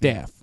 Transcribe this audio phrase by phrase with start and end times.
[0.00, 0.39] Staff.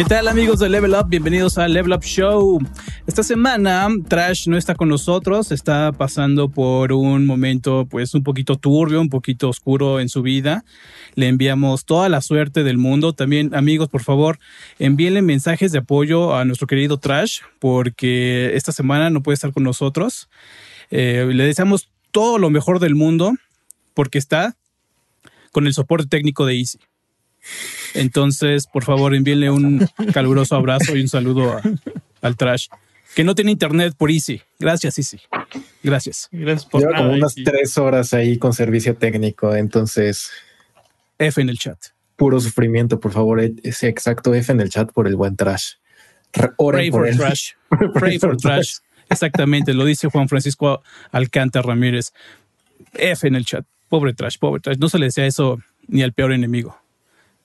[0.00, 1.10] ¿Qué tal amigos de Level Up?
[1.10, 2.58] Bienvenidos al Level Up Show.
[3.06, 8.56] Esta semana Trash no está con nosotros, está pasando por un momento pues un poquito
[8.56, 10.64] turbio, un poquito oscuro en su vida.
[11.16, 13.12] Le enviamos toda la suerte del mundo.
[13.12, 14.38] También amigos, por favor,
[14.78, 19.64] envíenle mensajes de apoyo a nuestro querido Trash porque esta semana no puede estar con
[19.64, 20.30] nosotros.
[20.90, 23.34] Eh, le deseamos todo lo mejor del mundo
[23.92, 24.56] porque está
[25.52, 26.78] con el soporte técnico de Easy.
[27.94, 31.60] Entonces, por favor, envíenle un caluroso abrazo y un saludo
[32.22, 32.68] al trash.
[33.14, 34.40] Que no tiene internet por Easy.
[34.58, 35.20] Gracias, Easy.
[35.82, 36.28] Gracias.
[36.30, 39.54] Gracias por Lleva como unas tres horas ahí con servicio técnico.
[39.54, 40.30] Entonces.
[41.18, 41.78] F en el chat.
[42.16, 43.40] Puro sufrimiento, por favor.
[43.40, 45.72] Ese exacto F en el chat por el buen trash.
[46.32, 47.52] Pray for trash.
[47.94, 48.76] Pray for trash.
[49.08, 52.12] Exactamente, lo dice Juan Francisco Alcántara Ramírez.
[52.92, 53.66] F en el chat.
[53.88, 54.76] Pobre trash, pobre trash.
[54.78, 56.80] No se le decía eso ni al peor enemigo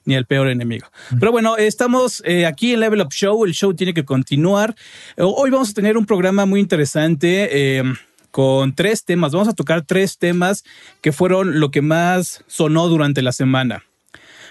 [0.06, 0.88] ni el peor enemigo.
[1.20, 3.46] Pero bueno, estamos eh, aquí en Level Up Show.
[3.46, 4.76] El show tiene que continuar.
[5.18, 7.78] Hoy vamos a tener un programa muy interesante.
[7.78, 7.96] Em,
[8.36, 9.32] con tres temas.
[9.32, 10.66] Vamos a tocar tres temas
[11.00, 13.86] que fueron lo que más sonó durante la semana.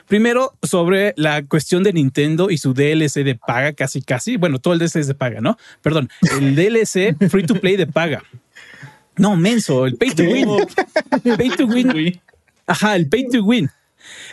[0.08, 4.38] Primero, sobre la cuestión de Nintendo y su DLC de paga, casi casi.
[4.38, 5.58] Bueno, todo el DLC es de paga, ¿no?
[5.82, 6.08] Perdón,
[6.40, 8.22] el DLC free to play de paga.
[9.16, 10.48] No, menso, el pay to win.
[11.36, 12.20] Pay to win.
[12.66, 13.70] Ajá, el pay to win.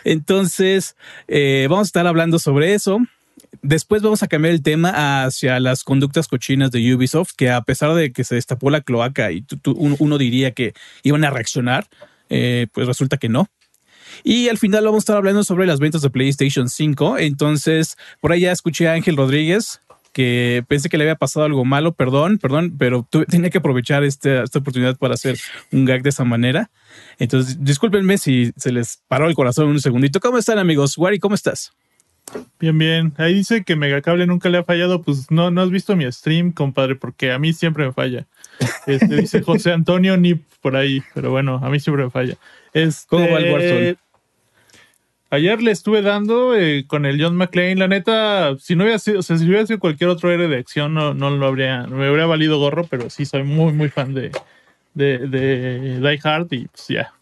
[0.04, 0.96] Entonces,
[1.28, 2.98] eh, vamos a estar hablando sobre eso.
[3.62, 7.94] Después vamos a cambiar el tema hacia las conductas cochinas de Ubisoft, que a pesar
[7.94, 11.86] de que se destapó la cloaca y uno diría que iban a reaccionar,
[12.30, 13.48] eh, pues resulta que no.
[14.24, 17.18] Y al final vamos a estar hablando sobre las ventas de PlayStation 5.
[17.18, 19.80] Entonces, por ahí ya escuché a Ángel Rodríguez
[20.12, 24.42] que pensé que le había pasado algo malo, perdón, perdón, pero tenía que aprovechar este,
[24.42, 25.38] esta oportunidad para hacer
[25.72, 26.70] un gag de esa manera.
[27.18, 30.20] Entonces, discúlpenme si se les paró el corazón un segundito.
[30.20, 30.98] ¿Cómo están, amigos?
[30.98, 31.72] Wari, ¿cómo estás?
[32.58, 33.12] Bien, bien.
[33.16, 35.02] Ahí dice que Megacable nunca le ha fallado.
[35.02, 38.26] Pues no, no has visto mi stream, compadre, porque a mí siempre me falla.
[38.86, 42.36] Este, dice José Antonio Nip por ahí, pero bueno, a mí siempre me falla.
[42.72, 43.96] Este, ¿Cómo va el Warzone?
[45.32, 47.76] Ayer le estuve dando eh, con el John McClane.
[47.76, 50.58] La neta, si no hubiera sido, o sea, si hubiera sido cualquier otro héroe de
[50.58, 54.12] acción, no, no lo habría, me habría valido gorro, pero sí soy muy, muy fan
[54.12, 54.30] de,
[54.92, 57.14] de, de Die Hard y pues ya.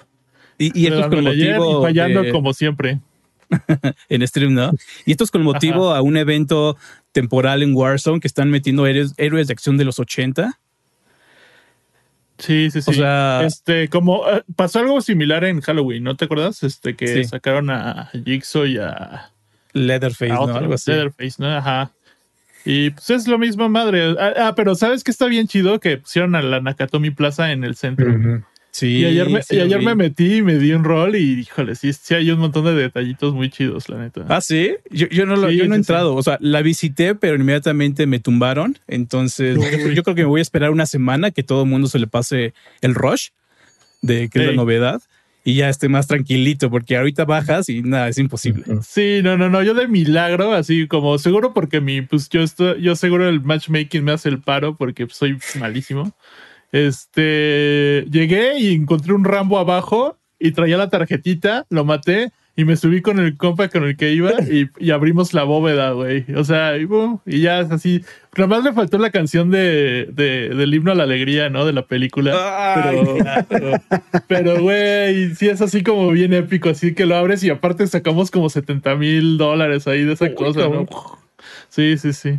[0.59, 1.83] Y, esto es con motivo.
[1.83, 2.99] fallando como siempre.
[4.09, 4.73] en stream, ¿no?
[5.07, 6.77] Y esto es con motivo a un evento
[7.13, 10.59] temporal en Warzone que están metiendo héroes, héroes de acción de los 80
[12.41, 12.91] Sí, sí, sí.
[12.91, 16.63] O sea, este, como eh, pasó algo similar en Halloween, ¿no te acuerdas?
[16.63, 19.31] Este, que sacaron a Jigsaw y a
[19.73, 20.57] Leatherface, ¿no?
[20.57, 20.91] Algo así.
[20.91, 21.57] Leatherface, ¿no?
[21.57, 21.93] Ajá.
[22.65, 24.15] Y pues es lo mismo, madre.
[24.19, 25.81] Ah, ah, pero ¿sabes qué está bien chido?
[25.81, 28.43] Que pusieron a la Nakatomi Plaza en el centro.
[28.73, 31.75] Sí, y ayer, me, y ayer me metí y me di un rol y híjole,
[31.75, 34.25] sí, sí hay un montón de detallitos muy chidos, la neta.
[34.29, 37.35] Ah, sí, yo, yo no, lo, yo no he entrado, o sea, la visité, pero
[37.35, 38.79] inmediatamente me tumbaron.
[38.87, 39.59] Entonces,
[39.95, 42.07] yo, creo que me voy a esperar una semana que todo el mundo se le
[42.07, 43.29] pase el rush
[44.03, 45.03] de que es la novedad
[45.43, 48.65] y ya esté más tranquilito, porque ahorita bajas y nada, es imposible.
[48.83, 52.81] Sí, no, no, no, yo de milagro, así como seguro porque mi, pues yo estoy,
[52.83, 56.15] yo seguro el matchmaking me hace el paro porque soy malísimo.
[56.73, 62.77] Este, llegué y encontré un Rambo abajo y traía la tarjetita, lo maté y me
[62.77, 64.33] subí con el compa con el que iba
[64.79, 66.27] y, abrimos la bóveda, güey.
[66.37, 66.87] O sea, y,
[67.27, 68.05] y, ya es así.
[68.37, 71.65] Nada más me faltó la canción de, del himno a la alegría, ¿no?
[71.65, 73.47] De la película.
[73.49, 73.73] pero,
[74.27, 78.31] pero, güey, sí es así como bien épico, así que lo abres y aparte sacamos
[78.31, 80.87] como 70 mil dólares ahí de esa cosa, ¿no?
[81.69, 82.39] Sí, sí, sí.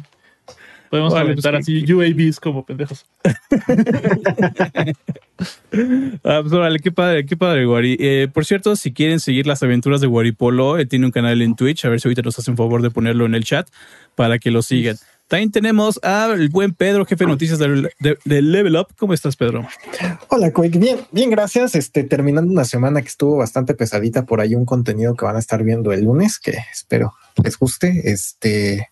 [0.92, 3.06] Podemos vale, pues, así UAVs como pendejos.
[6.26, 7.96] ah, pues vale, qué padre, qué padre, Guari.
[7.98, 11.56] Eh, por cierto, si quieren seguir las aventuras de Guaripolo, eh, tiene un canal en
[11.56, 11.86] Twitch.
[11.86, 13.70] A ver si ahorita nos hacen favor de ponerlo en el chat
[14.16, 14.98] para que lo sigan.
[15.32, 17.90] También tenemos al buen Pedro, jefe de noticias del,
[18.26, 18.88] Level Up.
[18.98, 19.66] ¿Cómo estás, Pedro?
[20.28, 20.78] Hola, Quick.
[20.78, 21.74] Bien, bien, gracias.
[21.74, 25.40] Este, terminando una semana que estuvo bastante pesadita por ahí, un contenido que van a
[25.40, 28.12] estar viendo el lunes, que espero les guste.
[28.12, 28.90] Este,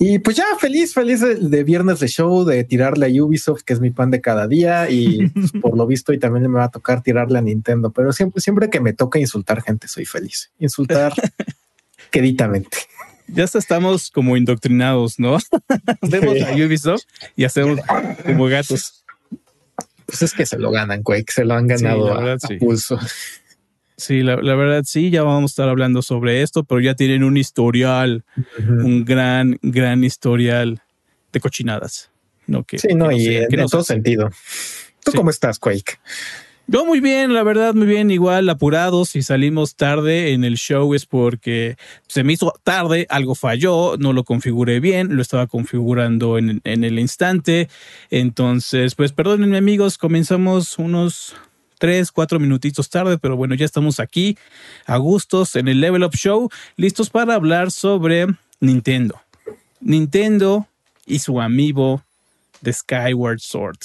[0.00, 3.78] y pues ya feliz, feliz de, viernes de show, de tirarle a Ubisoft, que es
[3.78, 6.70] mi pan de cada día, y pues, por lo visto, y también me va a
[6.72, 10.50] tocar tirarle a Nintendo, pero siempre, siempre que me toca insultar gente, soy feliz.
[10.58, 11.14] Insultar
[12.10, 12.76] queditamente.
[13.32, 15.38] Ya estamos como indoctrinados, ¿no?
[16.02, 17.02] Vemos a Ubisoft
[17.36, 17.80] y hacemos
[18.24, 19.04] como gatos.
[20.06, 22.98] Pues es que se lo ganan, Quake, se lo han ganado a, pulso.
[23.96, 27.36] Sí, la, verdad sí, ya vamos a estar hablando sobre esto, pero ya tienen un
[27.36, 28.24] historial,
[28.58, 30.82] un gran, gran historial
[31.32, 32.10] de cochinadas.
[32.46, 32.78] no que.
[32.78, 34.30] Sí, no, y en, todo sentido.
[35.04, 35.98] ¿Tú cómo estás, Quake?
[36.72, 38.12] Yo muy bien, la verdad, muy bien.
[38.12, 39.08] Igual apurados.
[39.08, 41.76] Si salimos tarde en el show es porque
[42.06, 46.84] se me hizo tarde, algo falló, no lo configuré bien, lo estaba configurando en, en
[46.84, 47.68] el instante.
[48.08, 51.34] Entonces, pues perdónenme amigos, comenzamos unos
[51.78, 54.38] tres, cuatro minutitos tarde, pero bueno, ya estamos aquí
[54.86, 58.26] a gustos en el Level Up Show, listos para hablar sobre
[58.60, 59.20] Nintendo.
[59.80, 60.68] Nintendo
[61.04, 62.04] y su amigo
[62.60, 63.78] de Skyward Sword.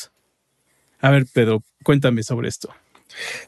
[1.01, 2.69] A ver, Pedro, cuéntame sobre esto.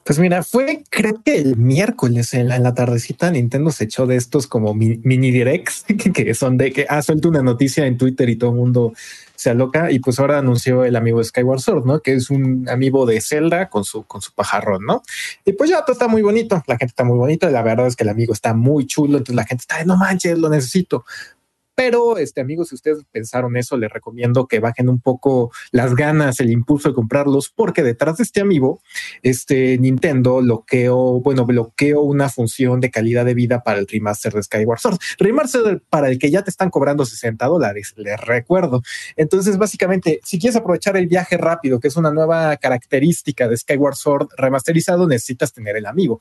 [0.03, 4.47] Pues mira, fue creo que el miércoles en la, tardecita Nintendo se echó de estos
[4.47, 8.37] como mini, directs que, son de que ha ah, suelto una noticia en Twitter y
[8.37, 8.93] todo el mundo
[9.35, 11.99] se aloca y pues ahora anunció el amigo Skyward Sword, ¿no?
[11.99, 15.03] Que es un amigo de Zelda con su con su pajarrón, ¿no?
[15.43, 17.95] Y pues ya todo está muy bonito, la gente está muy bonita, la verdad es
[17.95, 21.03] que el amigo está muy chulo, entonces la gente está de no manches, lo necesito.
[21.77, 26.39] Pero, este, amigos, si ustedes pensaron eso, les recomiendo que bajen un poco las ganas,
[26.39, 28.81] el impulso de comprarlos, porque detrás de este amigo,
[29.21, 34.41] este Nintendo bloqueó, bueno, bloqueó una función de calidad de vida para el remaster de
[34.41, 34.97] Skyward Sword.
[35.19, 38.81] Remaster para el que ya te están cobrando 60 dólares, les recuerdo.
[39.15, 43.97] Entonces, básicamente, si quieres aprovechar el viaje rápido, que es una nueva característica de Skyward
[43.97, 46.19] Sword remasterizado, necesitas tener el amigo.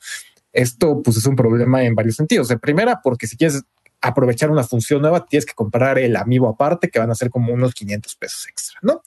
[0.53, 2.47] Esto pues es un problema en varios sentidos.
[2.47, 3.63] De primera, porque si quieres
[4.01, 7.53] aprovechar una función nueva, tienes que comprar el amigo aparte, que van a ser como
[7.53, 9.01] unos 500 pesos extra, ¿no?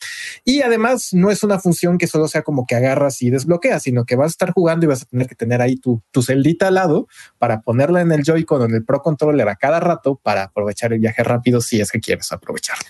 [0.45, 4.05] Y además no es una función que solo sea como que agarras y desbloqueas, sino
[4.05, 6.69] que vas a estar jugando y vas a tener que tener ahí tu, tu celdita
[6.69, 7.07] al lado
[7.39, 10.93] para ponerla en el Joy-Con o en el Pro Controller a cada rato para aprovechar
[10.93, 12.89] el viaje rápido si es que quieres aprovecharlo.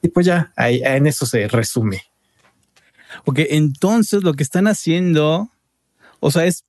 [0.00, 2.02] Y pues ya, ahí, en eso se resume.
[3.24, 5.50] Ok, entonces lo que están haciendo,
[6.20, 6.64] o sea, es,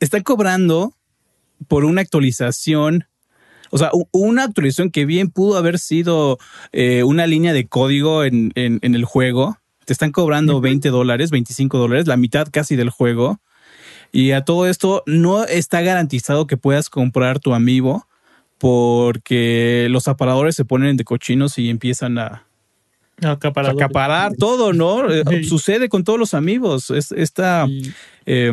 [0.00, 0.94] están cobrando
[1.68, 3.06] por una actualización
[3.72, 6.38] o sea, una actualización que bien pudo haber sido
[6.72, 9.56] eh, una línea de código en, el juego.
[9.86, 13.40] Te están cobrando 20 dólares, 25 dólares, la mitad casi del juego.
[14.12, 18.06] Y a todo esto no está garantizado que puedas comprar tu amigo
[18.58, 22.44] porque los aparadores se ponen de cochinos y empiezan a,
[23.22, 25.10] acaparar todo, ¿no?
[25.10, 26.90] Eh, sucede con todos los amigos.
[26.90, 27.66] Es esta,
[28.26, 28.52] eh,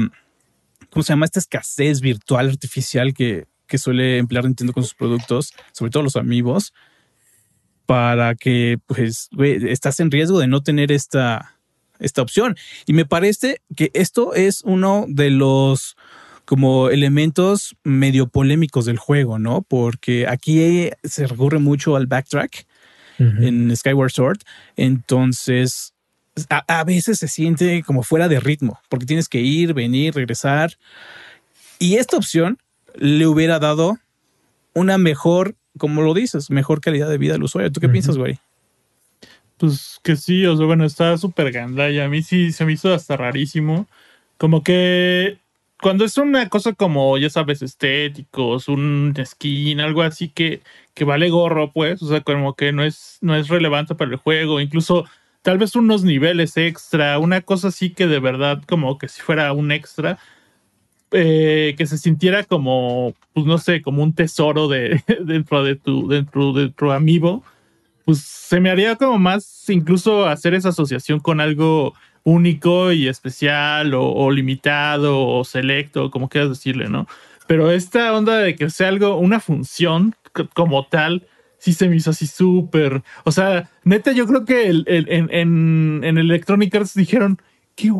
[0.89, 1.25] ¿cómo se llama?
[1.25, 6.17] Esta escasez virtual artificial que, que suele emplear Nintendo con sus productos, sobre todo los
[6.17, 6.73] amigos,
[7.85, 11.55] para que pues estás en riesgo de no tener esta,
[11.99, 12.57] esta opción.
[12.85, 15.95] Y me parece que esto es uno de los
[16.45, 19.61] como elementos medio polémicos del juego, ¿no?
[19.61, 22.65] Porque aquí se recurre mucho al backtrack
[23.19, 24.39] en Skyward Sword.
[24.75, 25.93] Entonces,
[26.49, 30.77] a, a, veces se siente como fuera de ritmo, porque tienes que ir, venir, regresar.
[31.77, 32.57] Y esta opción
[32.95, 33.97] le hubiera dado
[34.73, 37.71] una mejor, como lo dices, mejor calidad de vida al usuario.
[37.71, 38.39] ¿Tú qué piensas, güey?
[39.57, 42.73] Pues que sí, o sea, bueno, está súper ganda y a mí sí se me
[42.73, 43.87] hizo hasta rarísimo.
[44.37, 45.37] Como que
[45.81, 50.61] cuando es una cosa como, ya sabes, estéticos, un skin, algo así que,
[50.93, 54.17] que vale gorro, pues, o sea, como que no es, no es relevante para el
[54.17, 55.05] juego, incluso
[55.41, 59.51] tal vez unos niveles extra, una cosa así que de verdad como que si fuera
[59.53, 60.19] un extra,
[61.11, 66.07] eh, que se sintiera como, pues no sé, como un tesoro de, dentro de tu,
[66.07, 67.43] dentro de tu amigo,
[68.05, 71.93] pues se me haría como más incluso hacer esa asociación con algo
[72.23, 77.07] único y especial o, limitado o selecto, como quieras decirle, ¿no?
[77.47, 80.15] Pero esta onda de que sea algo, una función
[80.53, 83.01] como tal, sí se me hizo así súper.
[83.23, 87.41] O sea, neta, yo creo que el, en, en, en Electronic Arts dijeron,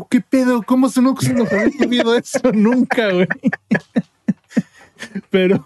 [0.09, 0.61] ¿Qué, pedo?
[0.63, 3.27] ¿Cómo se no se nos había ocurrido eso nunca, güey?
[5.29, 5.65] Pero,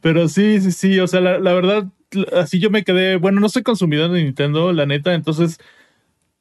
[0.00, 0.98] pero sí, sí, sí.
[0.98, 1.86] O sea, la, verdad,
[2.36, 3.14] así yo me quedé.
[3.14, 5.60] Bueno, no soy consumidor de Nintendo, la neta, entonces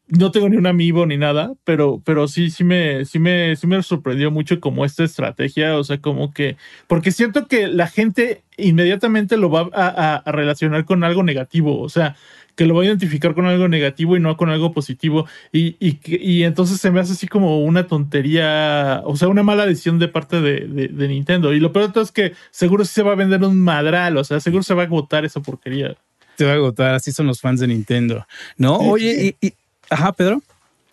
[0.07, 3.67] no tengo ni un amigo ni nada, pero, pero sí, sí me, sí me, sí
[3.67, 5.77] me sorprendió mucho como esta estrategia.
[5.77, 6.57] O sea, como que.
[6.88, 11.79] Porque siento que la gente inmediatamente lo va a relacionar con algo negativo.
[11.79, 12.15] O sea,
[12.55, 15.27] que lo voy a identificar con algo negativo y no con algo positivo.
[15.51, 19.65] Y, y, y entonces se me hace así como una tontería, o sea, una mala
[19.65, 21.53] decisión de parte de, de, Nintendo.
[21.53, 24.17] Y lo peor de todo es que seguro sí se va a vender un madral,
[24.17, 25.95] o sea, seguro se va a agotar esa porquería.
[26.38, 28.25] Se va a agotar, así son los fans de Nintendo.
[28.57, 29.53] No, oye, y,
[29.89, 30.41] ajá, Pedro.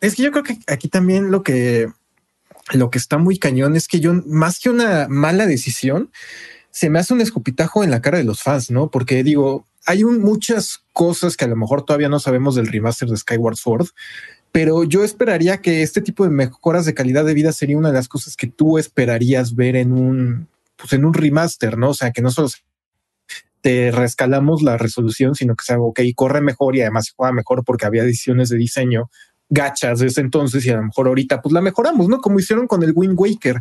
[0.00, 1.88] Es que yo creo que aquí también lo que
[2.73, 6.11] lo que está muy cañón es que yo, más que una mala decisión,
[6.71, 8.90] se me hace un escupitajo en la cara de los fans, ¿no?
[8.90, 13.17] Porque digo, hay muchas cosas que a lo mejor todavía no sabemos del remaster de
[13.17, 13.89] Skyward Sword,
[14.53, 17.95] pero yo esperaría que este tipo de mejoras de calidad de vida sería una de
[17.95, 21.91] las cosas que tú esperarías ver en un, pues en un remaster, ¿no?
[21.91, 22.49] O sea, que no solo
[23.62, 27.65] te rescalamos la resolución, sino que sea, ok, corre mejor y además se juega mejor
[27.65, 29.09] porque había ediciones de diseño
[29.49, 32.21] gachas desde entonces y a lo mejor ahorita pues la mejoramos, ¿no?
[32.21, 33.61] Como hicieron con el Wind Waker.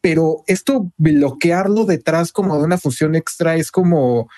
[0.00, 4.28] Pero esto bloquearlo detrás como de una función extra es como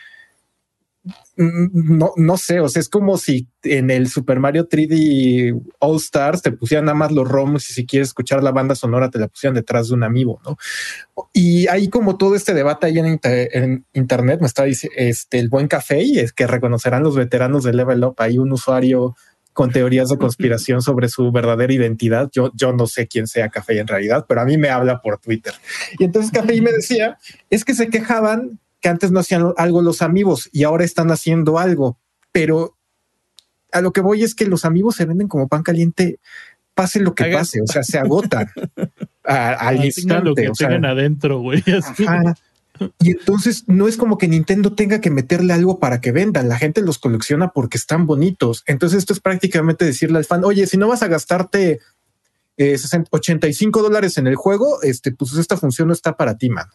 [1.41, 6.43] no, no sé, o sea, es como si en el Super Mario 3D All Stars
[6.43, 9.29] te pusieran nada más los ROMs y si quieres escuchar la banda sonora te la
[9.29, 10.59] pusieran detrás de un amiibo, ¿no?
[11.33, 15.67] Y hay como todo este debate ahí en, internet, me está diciendo este, el buen
[15.67, 19.17] café y es que reconocerán los veteranos de Level Up, hay un usuario
[19.55, 22.31] con teorías de conspiración sobre su verdadera identidad.
[22.33, 25.19] Yo, yo no sé quién sea Café en realidad, pero a mí me habla por
[25.19, 25.55] Twitter.
[25.99, 27.19] Y entonces Café me decía,
[27.51, 31.59] es que se quejaban que antes no hacían algo los amigos y ahora están haciendo
[31.59, 31.99] algo,
[32.33, 32.77] pero
[33.73, 36.19] a lo que voy es que los amigos se venden como pan caliente,
[36.75, 38.49] pase lo que pase, o sea, se agotan
[39.25, 40.25] al instante.
[40.25, 41.63] Lo que o sea, adentro, güey.
[42.99, 46.49] Y entonces no es como que Nintendo tenga que meterle algo para que vendan.
[46.49, 48.63] La gente los colecciona porque están bonitos.
[48.67, 51.81] Entonces esto es prácticamente decirle al fan, oye, si no vas a gastarte
[52.59, 56.67] 85 eh, dólares en el juego, este, pues esta función no está para ti, man.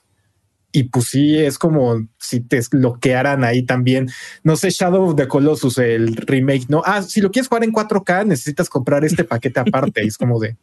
[0.76, 4.10] Y pues sí, es como si te bloquearan ahí también.
[4.44, 6.82] No sé, Shadow of the Colossus, el remake, no.
[6.84, 10.04] Ah, si lo quieres jugar en 4K, necesitas comprar este paquete aparte.
[10.04, 10.58] y es como de,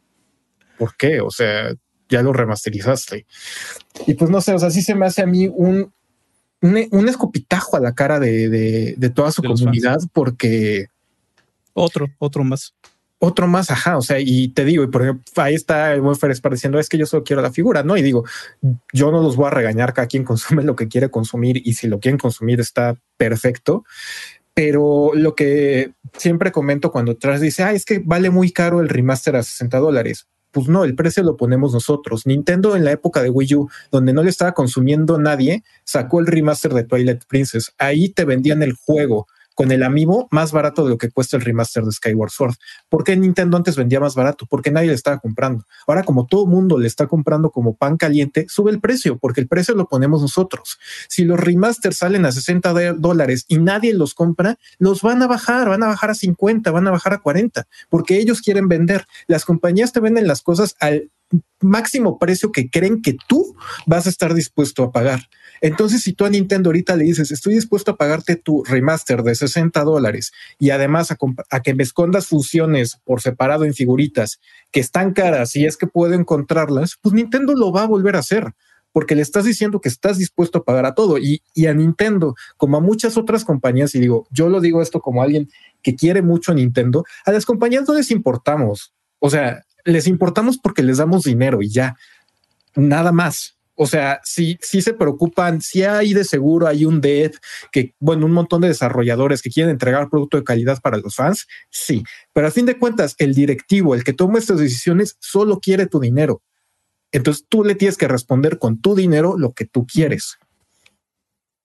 [0.77, 1.19] ¿por qué?
[1.19, 1.73] O sea,
[2.09, 3.25] ya lo remasterizaste.
[4.05, 5.91] Y pues no sé, o sea, sí se me hace a mí un,
[6.61, 10.89] un, escopitajo a la cara de, de, toda su comunidad porque...
[11.73, 12.75] Otro, otro más
[13.25, 16.33] otro más, ajá, o sea, y te digo, y por ejemplo, ahí está el welfare
[16.51, 17.95] diciendo, es que yo solo quiero la figura, ¿no?
[17.95, 18.25] Y digo,
[18.91, 21.87] yo no los voy a regañar, cada quien consume lo que quiere consumir y si
[21.87, 23.85] lo quieren consumir está perfecto,
[24.53, 28.89] pero lo que siempre comento cuando tras dice, ah, es que vale muy caro el
[28.89, 30.27] remaster a 60 dólares.
[30.51, 32.27] Pues no, el precio lo ponemos nosotros.
[32.27, 36.27] Nintendo en la época de Wii U, donde no le estaba consumiendo nadie, sacó el
[36.27, 37.73] remaster de Twilight Princess.
[37.77, 41.43] Ahí te vendían el juego con el amiibo más barato de lo que cuesta el
[41.43, 42.55] remaster de Skyward Sword.
[42.89, 44.45] ¿Por qué Nintendo antes vendía más barato?
[44.49, 45.65] Porque nadie le estaba comprando.
[45.87, 49.47] Ahora, como todo mundo le está comprando como pan caliente, sube el precio, porque el
[49.47, 50.77] precio lo ponemos nosotros.
[51.07, 55.69] Si los remasters salen a 60 dólares y nadie los compra, los van a bajar,
[55.69, 59.05] van a bajar a 50, van a bajar a 40, porque ellos quieren vender.
[59.27, 61.09] Las compañías te venden las cosas al
[61.59, 63.55] máximo precio que creen que tú
[63.85, 65.21] vas a estar dispuesto a pagar.
[65.61, 69.35] Entonces, si tú a Nintendo ahorita le dices, estoy dispuesto a pagarte tu remaster de
[69.35, 74.39] 60 dólares y además a, que me escondas funciones por separado en figuritas
[74.71, 78.19] que están caras y es que puedo encontrarlas, pues Nintendo lo va a volver a
[78.19, 78.53] hacer
[78.91, 82.35] porque le estás diciendo que estás dispuesto a pagar a todo y, y a Nintendo,
[82.57, 85.49] como a muchas otras compañías, y digo, yo lo digo esto como alguien
[85.81, 88.93] que quiere mucho a Nintendo, a las compañías no les importamos.
[89.17, 91.97] O sea, les importamos porque les damos dinero y ya,
[92.75, 93.52] nada más.
[93.75, 97.31] O sea, si se preocupan, si hay de seguro, hay un dev
[97.71, 101.47] que, bueno, un montón de desarrolladores que quieren entregar producto de calidad para los fans,
[101.71, 102.03] sí.
[102.33, 105.99] Pero a fin de cuentas, el directivo, el que toma estas decisiones, solo quiere tu
[105.99, 106.43] dinero.
[107.11, 110.37] Entonces tú le tienes que responder con tu dinero lo que tú quieres.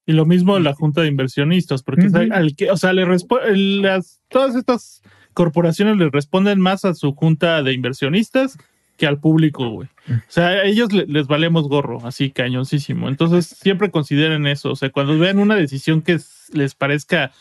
[0.07, 4.57] Y lo mismo la junta de inversionistas, porque al que, o sea, le las, todas
[4.57, 5.03] estas
[5.35, 8.57] corporaciones le responden más a su junta de inversionistas
[8.97, 9.89] que al público, güey.
[10.11, 13.09] O sea, a ellos les valemos gorro, así cañoncísimo.
[13.09, 14.73] Entonces, siempre consideren eso.
[14.73, 16.19] O sea, cuando vean una decisión que
[16.53, 17.33] les parezca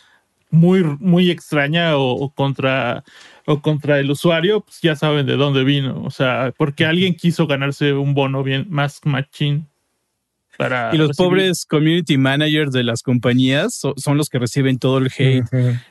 [0.49, 3.03] muy, muy extraña o, contra
[3.45, 6.01] o contra el usuario, pues ya saben de dónde vino.
[6.03, 9.67] O sea, porque alguien quiso ganarse un bono bien más machín
[10.91, 15.45] y los pobres community managers de las compañías son los que reciben todo el hate,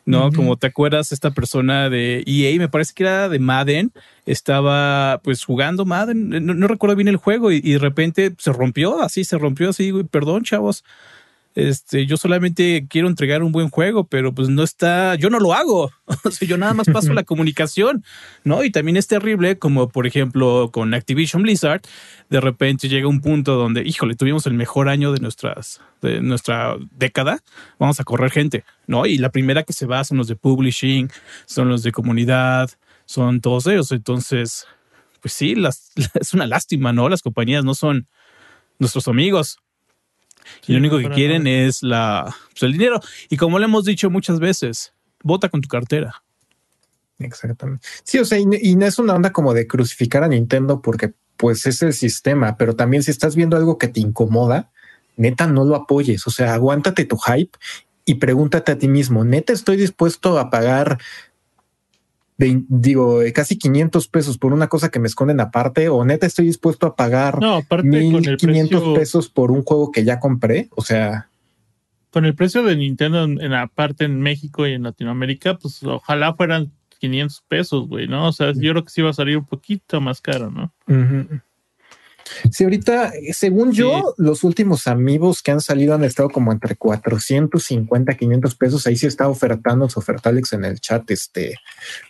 [0.05, 0.33] ¿no?
[0.33, 3.93] Como te acuerdas, esta persona de EA, me parece que era de Madden,
[4.25, 9.01] estaba pues jugando Madden, no, recuerdo bien el juego y, y, de repente se rompió,
[9.01, 10.85] así se rompió, así, perdón, chavos.
[11.57, 15.55] Este, yo solamente quiero entregar un buen juego, pero pues no está, yo no lo
[15.55, 15.91] hago.
[16.25, 18.05] O sea, yo nada más paso la comunicación,
[18.45, 18.63] ¿no?
[18.63, 21.81] Y también es terrible, como por ejemplo con Activision Blizzard,
[22.29, 26.77] de repente llega un punto donde, híjole, tuvimos el mejor año de nuestras, de nuestra
[26.91, 27.43] década,
[27.79, 29.07] vamos a correr gente, ¿no?
[29.07, 31.11] Y la primera que se va son los de publishing,
[31.47, 32.71] son los de comunidad,
[33.07, 33.91] son todos ellos.
[33.93, 34.67] Entonces,
[35.23, 37.09] pues sí, las, es una lástima, ¿no?
[37.09, 38.07] Las compañías no son
[38.79, 39.59] nuestros amigos
[40.67, 43.01] y lo único que quieren es la, pues, el dinero.
[43.29, 46.23] Y como le hemos dicho muchas veces, vota con tu cartera.
[47.19, 47.87] Exactamente.
[48.05, 51.67] Sí, o sea, y, no es una onda como de crucificar a Nintendo porque pues
[51.67, 54.71] es el sistema, pero también si estás viendo algo que te incomoda,
[55.17, 57.59] neta no lo apoyes, o sea, aguántate tu hype
[58.05, 60.99] y pregúntate a ti mismo, neta estoy dispuesto a pagar
[62.39, 66.47] digo, eh, casi 500 pesos por una cosa que me esconden aparte, o neta estoy
[66.47, 70.69] dispuesto a pagar no, 1500 pesos por un juego que ya compré.
[70.77, 71.29] O sea,
[72.11, 76.35] con el precio de Nintendo en, la parte en México y en Latinoamérica, pues ojalá
[76.35, 78.29] fueran 500 pesos, güey, ¿no?
[78.29, 80.73] O sea, yo creo que sí va a salir un poquito más caro, ¿no?
[82.51, 88.15] Sí, ahorita, según yo, los últimos amigos que han salido han estado como entre 450,
[88.15, 88.87] 500 pesos.
[88.87, 91.11] Ahí sí está ofertando su Alex en el chat.
[91.11, 91.57] Este,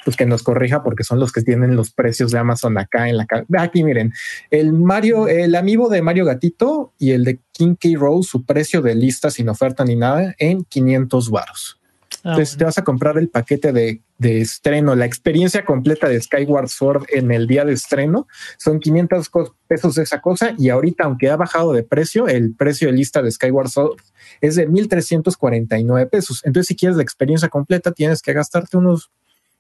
[0.04, 3.16] pues que nos corrija porque son los que tienen los precios de Amazon acá en
[3.16, 3.26] la
[3.58, 4.12] Aquí miren,
[4.50, 7.88] el Mario, el amigo de Mario Gatito y el de King K.
[7.98, 11.80] Rose, su precio de lista sin oferta ni nada en 500 baros.
[12.26, 16.66] Ah, Entonces te vas a comprar el paquete de, estreno, la experiencia completa de Skyward
[16.66, 18.26] Sword en el día de estreno.
[18.58, 19.30] Son 500
[19.68, 23.22] pesos de esa cosa y ahorita, aunque ha bajado de precio, el precio de lista
[23.22, 24.00] de Skyward Sword
[24.40, 26.42] es de 1.349 pesos.
[26.44, 29.12] Entonces, si quieres la experiencia completa, tienes que gastarte unos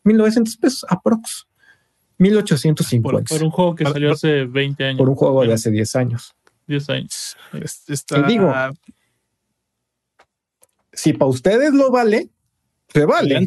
[0.02, 1.46] 1.900 pesos aprox.
[2.18, 3.28] 1850.
[3.32, 4.98] Por, un juego que salió hace 20 años.
[4.98, 6.34] Por un juego de hace 10 años.
[6.66, 7.36] 10 años.
[7.86, 8.22] Está...
[8.22, 8.52] digo,
[10.92, 12.30] si para ustedes lo vale,
[13.00, 13.46] se vale.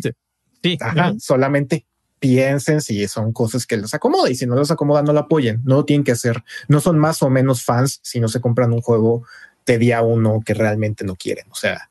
[0.61, 0.77] Sí.
[1.19, 1.85] solamente
[2.19, 5.61] piensen si son cosas que les acomoda y si no les acomoda, no lo apoyen.
[5.63, 8.81] No tienen que hacer, no son más o menos fans si no se compran un
[8.81, 9.23] juego
[9.65, 11.45] de día uno que realmente no quieren.
[11.49, 11.89] O sea,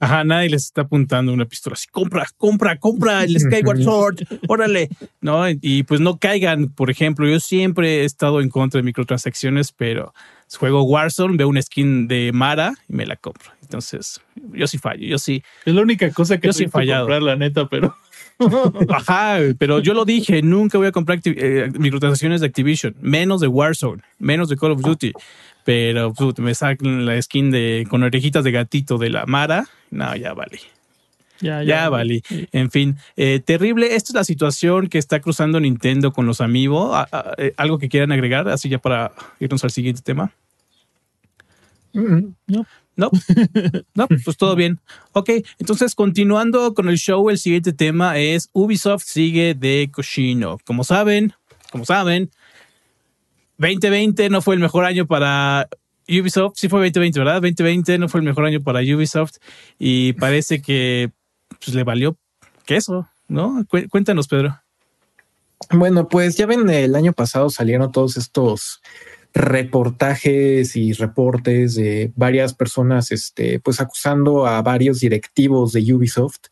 [0.00, 4.90] Ajá, nadie les está apuntando una pistola así, compra, compra, compra el Skyward Sword, órale,
[5.20, 5.48] ¿no?
[5.48, 10.12] Y pues no caigan, por ejemplo, yo siempre he estado en contra de microtransacciones, pero
[10.56, 13.50] juego Warzone, veo una skin de Mara y me la compro.
[13.62, 14.20] Entonces,
[14.52, 15.42] yo sí fallo, yo sí.
[15.64, 17.06] Es la única cosa que yo sí fallado.
[17.06, 17.96] comprar, la neta, pero...
[18.88, 23.46] Ajá, pero yo lo dije, nunca voy a comprar eh, microtransacciones de Activision, menos de
[23.46, 25.12] Warzone, menos de Call of Duty.
[25.64, 29.66] Pero me sacan la skin de con orejitas de gatito de la Mara.
[29.90, 30.60] No, ya vale.
[31.40, 32.22] Ya, ya, vale.
[32.52, 33.94] En fin, eh, terrible.
[33.94, 37.06] Esta es la situación que está cruzando Nintendo con los amigos.
[37.38, 38.48] Eh, ¿Algo que quieran agregar?
[38.48, 40.32] Así ya para irnos al siguiente tema.
[41.92, 42.66] No.
[42.96, 43.10] No,
[43.94, 44.80] no, pues todo bien.
[45.12, 50.58] Ok, entonces continuando con el show, el siguiente tema es Ubisoft sigue de cochino.
[50.64, 51.32] Como saben,
[51.72, 52.30] como saben,
[53.58, 55.68] 2020 no fue el mejor año para
[56.08, 56.54] Ubisoft.
[56.56, 57.42] Sí fue 2020, ¿verdad?
[57.42, 59.38] 2020 no fue el mejor año para Ubisoft
[59.78, 61.10] y parece que
[61.62, 62.16] pues, le valió
[62.64, 63.64] queso, ¿no?
[63.90, 64.60] Cuéntanos, Pedro.
[65.70, 68.80] Bueno, pues ya ven, el año pasado salieron todos estos
[69.34, 76.46] reportajes y reportes de varias personas, este, pues acusando a varios directivos de Ubisoft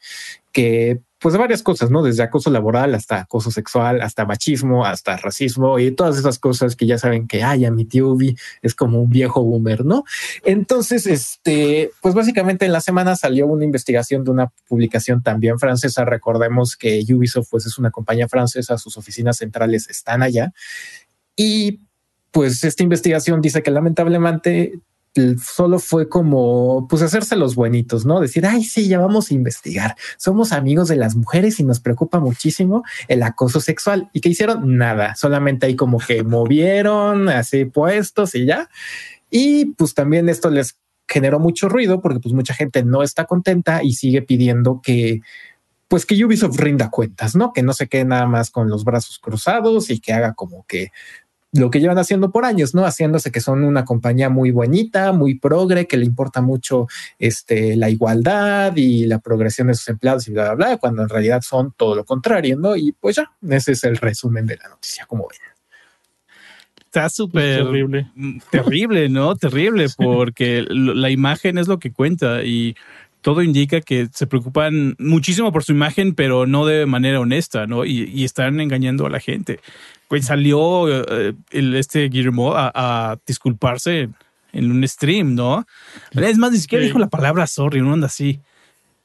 [0.51, 2.03] que pues varias cosas, ¿no?
[2.03, 6.85] Desde acoso laboral hasta acoso sexual, hasta machismo, hasta racismo y todas esas cosas que
[6.85, 8.17] ya saben que, ay, a mi tío
[8.61, 10.03] es como un viejo boomer, ¿no?
[10.45, 16.05] Entonces, este, pues básicamente en la semana salió una investigación de una publicación también francesa.
[16.05, 20.53] Recordemos que Ubisoft pues es una compañía francesa, sus oficinas centrales están allá
[21.37, 21.79] y
[22.33, 24.81] pues esta investigación dice que lamentablemente
[25.45, 28.21] solo fue como pues hacerse los buenitos, ¿no?
[28.21, 29.95] Decir, ay, sí, ya vamos a investigar.
[30.17, 34.09] Somos amigos de las mujeres y nos preocupa muchísimo el acoso sexual.
[34.15, 34.77] ¿Y que hicieron?
[34.79, 38.71] Nada, solamente ahí como que movieron así puestos y ya.
[39.31, 43.83] Y pues también esto les generó mucho ruido porque pues mucha gente no está contenta
[43.83, 45.21] y sigue pidiendo que
[45.89, 47.53] pues que Ubisoft rinda cuentas, ¿no?
[47.53, 50.91] Que no se quede nada más con los brazos cruzados y que haga como que
[51.53, 52.85] lo que llevan haciendo por años, ¿no?
[52.87, 56.89] Haciéndose que son una compañía muy bonita, muy progre, que le importa mucho
[57.19, 61.11] este, la igualdad y la progresión de sus empleados y bla, bla, bla, cuando en
[61.11, 62.75] realidad son todo lo contrario, ¿no?
[62.75, 65.39] Y pues ya, ese es el resumen de la noticia, como ven.
[66.87, 68.11] Está súper terrible.
[68.51, 69.35] Terrible, ¿no?
[69.37, 72.77] Terrible, porque la imagen es lo que cuenta y
[73.23, 77.85] todo indica que se preocupan muchísimo por su imagen, pero no de manera honesta, ¿no?
[77.85, 79.61] Y, están engañando a la gente.
[80.09, 84.11] Pues salió eh, el, este Guillermo a, disculparse
[84.53, 85.65] en, un stream, ¿no?
[86.11, 88.41] Es más, ni siquiera dijo la palabra sorry, no anda así.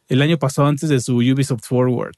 [0.10, 2.16] El año pasado, antes de su Ubisoft Forward.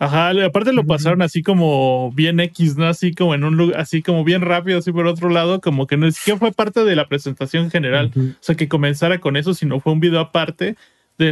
[0.00, 2.86] Ajá, aparte lo pasaron así como bien X, ¿no?
[2.86, 5.96] Así como en un lugar, así como bien rápido, así por otro lado, como que
[5.96, 8.12] no siquiera fue parte de la presentación general.
[8.16, 10.76] O sea, que comenzara con eso, sino fue un video aparte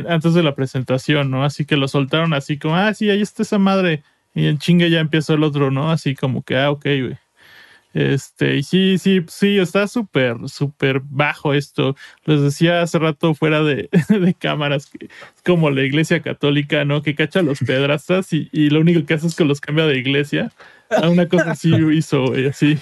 [0.09, 1.45] antes de la presentación, ¿no?
[1.45, 4.03] Así que lo soltaron así como, ah, sí, ahí está esa madre.
[4.35, 5.91] Y en chingue ya empezó el otro, ¿no?
[5.91, 7.19] Así como que, ah, ok, güey.
[7.97, 11.97] Este, y sí, sí, sí, está súper, súper bajo esto.
[12.27, 17.01] Les decía hace rato fuera de, de, cámaras que es como la iglesia católica, ¿no?
[17.01, 19.97] Que cacha los pedrastas y, y, lo único que hace es que los cambia de
[19.97, 20.53] iglesia.
[20.91, 22.79] A una cosa así hizo, güey, así.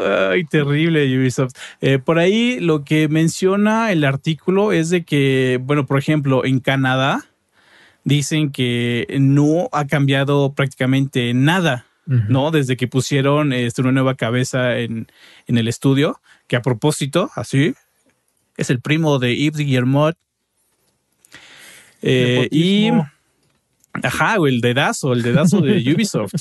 [0.00, 1.54] Ay, terrible Ubisoft.
[1.80, 6.60] Eh, por ahí lo que menciona el artículo es de que, bueno, por ejemplo, en
[6.60, 7.26] Canadá
[8.04, 12.50] dicen que no ha cambiado prácticamente nada, ¿no?
[12.50, 15.06] Desde que pusieron este, una nueva cabeza en,
[15.46, 17.74] en el estudio, que a propósito, así,
[18.56, 20.16] Es el primo de Yves Guillermot.
[22.02, 22.90] Eh, y.
[24.02, 26.34] Ajá, el dedazo, el dedazo de Ubisoft.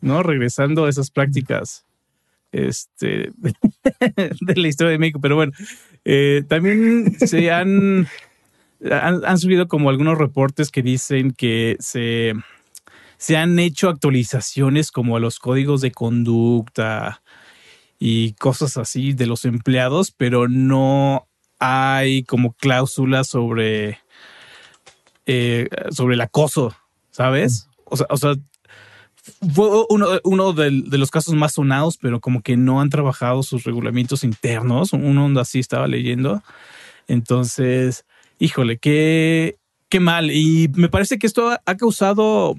[0.00, 0.22] ¿No?
[0.22, 1.85] Regresando a esas prácticas
[2.56, 3.30] este,
[4.40, 5.20] de la historia de México.
[5.20, 5.52] Pero bueno,
[6.04, 8.08] eh, también se han,
[8.90, 12.32] han, subido como algunos reportes que dicen que se,
[13.18, 17.22] se han hecho actualizaciones como a los códigos de conducta
[17.98, 24.00] y cosas así de los empleados, pero no hay como cláusulas sobre,
[25.24, 26.74] eh, sobre el acoso,
[27.10, 27.68] ¿sabes?
[27.84, 28.34] O sea, o sea
[29.54, 33.64] fue uno, uno de, los casos más sonados, pero como que no han trabajado sus
[33.64, 34.92] regulamientos internos.
[34.92, 36.42] Uno así estaba leyendo.
[37.08, 38.04] Entonces,
[38.38, 39.56] híjole, qué,
[39.88, 40.30] qué mal.
[40.30, 42.56] Y me parece que esto ha causado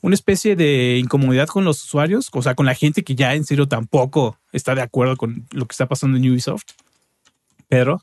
[0.00, 3.44] una especie de incomodidad con los usuarios, o sea, con la gente que ya en
[3.44, 6.64] serio tampoco está de acuerdo con lo que está pasando en Ubisoft.
[7.68, 8.02] Pero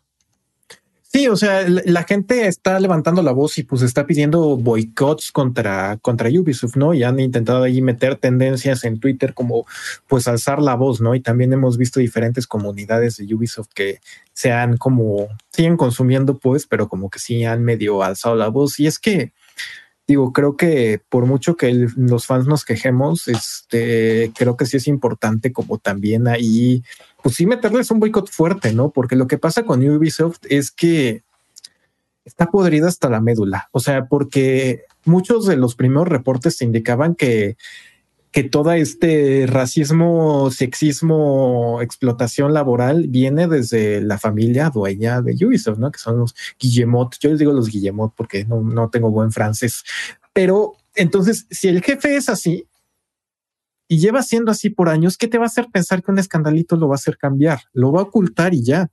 [1.13, 5.97] Sí, o sea, la gente está levantando la voz y pues está pidiendo boicots contra,
[5.97, 6.93] contra Ubisoft, ¿no?
[6.93, 9.65] Y han intentado ahí meter tendencias en Twitter como
[10.07, 11.13] pues alzar la voz, ¿no?
[11.13, 13.99] Y también hemos visto diferentes comunidades de Ubisoft que
[14.31, 18.79] se han como, siguen consumiendo pues, pero como que sí han medio alzado la voz.
[18.79, 19.33] Y es que,
[20.11, 24.87] digo, creo que por mucho que los fans nos quejemos, este, creo que sí es
[24.87, 26.83] importante como también ahí
[27.23, 28.89] pues sí meterles un boicot fuerte, ¿no?
[28.91, 31.23] Porque lo que pasa con Ubisoft es que
[32.25, 33.69] está podrida hasta la médula.
[33.71, 37.57] O sea, porque muchos de los primeros reportes indicaban que,
[38.31, 45.91] que todo este racismo, sexismo, explotación laboral viene desde la familia dueña de Ubisoft, ¿no?
[45.91, 47.17] Que son los Guillemot.
[47.19, 49.83] Yo les digo los Guillemot porque no, no tengo buen francés.
[50.33, 52.65] Pero entonces, si el jefe es así,
[53.91, 56.77] y lleva siendo así por años, ¿qué te va a hacer pensar que un escandalito
[56.77, 57.63] lo va a hacer cambiar?
[57.73, 58.89] Lo va a ocultar y ya.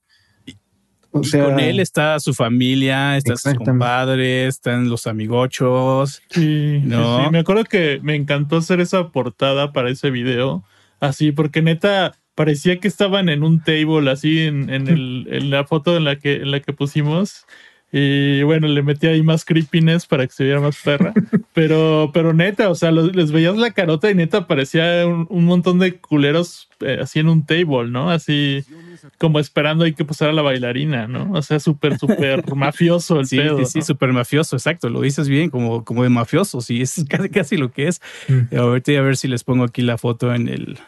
[1.10, 6.22] O sea, con él está su familia, están sus compadres, están los amigochos.
[6.30, 7.30] Sí, ¿no?
[7.30, 10.64] me acuerdo que me encantó hacer esa portada para ese video,
[11.00, 15.96] así, porque neta parecía que estaban en un table así en, el, en la foto
[15.96, 17.46] en la que, en la que pusimos
[17.90, 21.14] y bueno, le metí ahí más creepiness para que se viera más perra.
[21.54, 25.96] pero, pero neta, o sea, les veías la carota y neta parecía un, montón de
[25.96, 28.10] culeros eh, así en un table, ¿no?
[28.10, 28.62] Así
[29.16, 31.32] como esperando ahí que pasara la bailarina, ¿no?
[31.32, 33.58] O sea, súper, súper mafioso el sí, pedo.
[33.60, 34.90] Sí, sí, súper mafioso, exacto.
[34.90, 38.02] Lo dices bien, como, como de mafioso, sí, es casi, casi lo que es.
[38.28, 38.54] Mm.
[38.54, 40.78] Ahorita a ver si les pongo aquí la foto en el,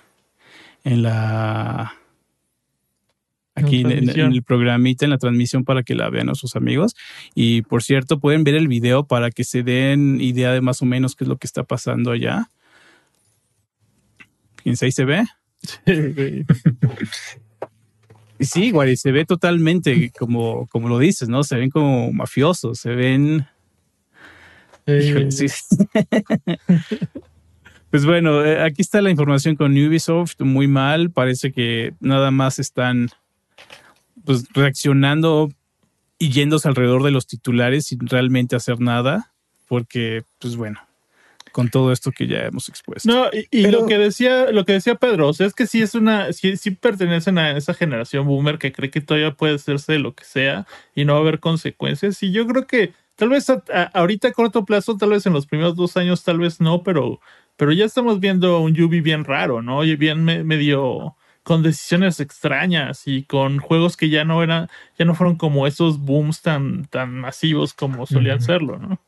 [0.85, 1.95] en la
[3.61, 6.94] aquí en, el programita, en la transmisión para que la vean a sus amigos.
[7.35, 10.87] Y por cierto, pueden ver el video para que se den idea de más o
[10.87, 12.49] menos qué es lo que está pasando allá.
[14.62, 15.25] Fíjense, ahí se ve.
[18.40, 21.44] Sí, igual, se ve totalmente como, como lo dices, ¿no?
[21.44, 23.46] Se ven como mafiosos, se ven.
[27.90, 31.11] pues bueno, eh, aquí está la información con Ubisoft, muy mal.
[31.11, 33.11] Parece que nada más están
[34.31, 35.51] pues reaccionando
[36.16, 39.33] y yéndose alrededor de los titulares sin realmente hacer nada,
[39.66, 40.79] porque, pues bueno,
[41.51, 43.11] con todo esto que ya hemos expuesto.
[43.11, 45.97] No, y, lo que decía, lo que decía Pedro, o sea, es que sí es
[45.97, 50.14] una, sí, sí, pertenecen a esa generación boomer que cree que todavía puede hacerse lo
[50.14, 50.64] que sea
[50.95, 52.23] y no va a haber consecuencias.
[52.23, 53.49] Y yo creo que tal vez
[53.95, 57.21] ahorita a corto plazo, tal vez en los primeros dos años, tal vez no, pero,
[57.57, 59.83] pero ya estamos viendo un Yubi bien raro, ¿no?
[59.83, 61.16] Y bien medio
[61.51, 65.99] con decisiones extrañas y con juegos que ya no eran, ya no fueron como esos
[65.99, 69.01] booms tan, tan masivos como solían serlo, ¿no?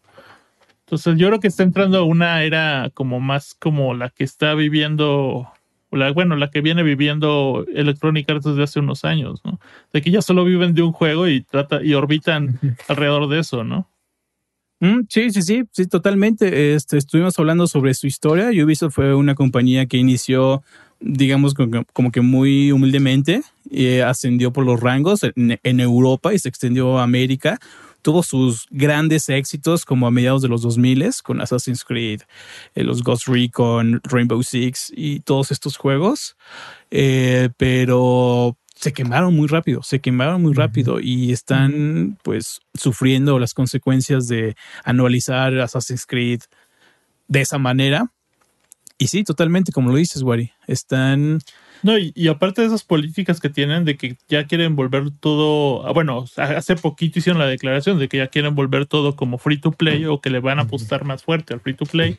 [0.80, 4.54] Entonces yo creo que está entrando a una era como más como la que está
[4.54, 5.52] viviendo,
[5.92, 9.60] la, bueno, la que viene viviendo Electronic Arts desde hace unos años, ¿no?
[9.92, 13.62] De que ya solo viven de un juego y trata y orbitan alrededor de eso,
[13.62, 13.88] ¿no?
[14.80, 16.74] Mm, sí, sí, sí, sí, totalmente.
[16.74, 18.48] Este, estuvimos hablando sobre su historia.
[18.64, 20.64] Ubisoft fue una compañía que inició
[21.02, 21.54] digamos,
[21.92, 27.02] como que muy humildemente, eh, ascendió por los rangos en, Europa y se extendió a
[27.02, 27.58] América.
[28.02, 32.22] Tuvo sus grandes éxitos como a mediados de los 2000 con Assassin's Creed,
[32.74, 36.36] eh, los Ghost Recon, Rainbow Six y todos estos juegos.
[36.90, 43.54] Eh, pero se quemaron muy rápido, se quemaron muy rápido y están pues sufriendo las
[43.54, 46.40] consecuencias de anualizar Assassin's Creed
[47.28, 48.10] de esa manera
[49.02, 50.52] y sí, totalmente, como lo dices, Wari.
[50.68, 51.40] Están.
[51.82, 55.84] No, y, aparte de esas políticas que tienen de que ya quieren volver todo.
[55.84, 59.58] Ah, bueno, hace poquito hicieron la declaración de que ya quieren volver todo como free
[59.58, 62.16] to play o que le van a apostar más fuerte al free to play.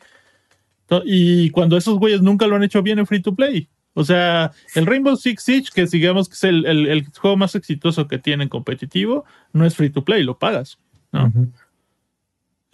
[1.06, 3.70] Y cuando esos güeyes nunca lo han hecho bien en free to play.
[3.94, 8.18] O sea, el Rainbow Six Siege, que digamos que es el, juego más exitoso que
[8.18, 10.80] tienen competitivo, no es free to play, lo pagas,
[11.14, 11.32] ¿no?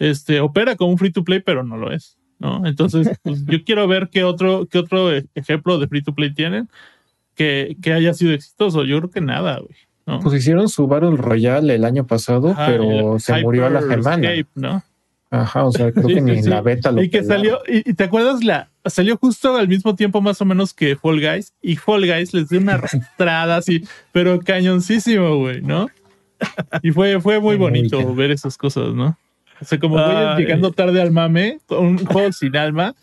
[0.00, 2.66] Este, opera como un free to play, pero no lo es, ¿no?
[2.66, 6.68] Entonces, pues, yo quiero ver qué otro, qué otro ejemplo de free to play tienen
[7.36, 8.84] que, que haya sido exitoso.
[8.84, 9.76] Yo creo que nada, güey.
[10.06, 10.18] ¿no?
[10.20, 14.30] Pues hicieron su Battle Royale el año pasado, pero se murió a la semana.
[14.54, 14.82] ¿no?
[15.30, 18.42] Ajá, o sea, creo que ni la beta lo Y que salió, y, te acuerdas,
[18.42, 22.34] la salió justo al mismo tiempo más o menos que Fall Guys, y Fall Guys
[22.34, 25.88] les dio una arrastrada así, pero cañoncísimo, güey, ¿no?
[26.82, 29.16] Y fue, fue muy bonito ver esas cosas, ¿no?
[29.60, 29.98] O sea, como
[30.36, 32.94] llegando tarde al mame, un juego sin alma,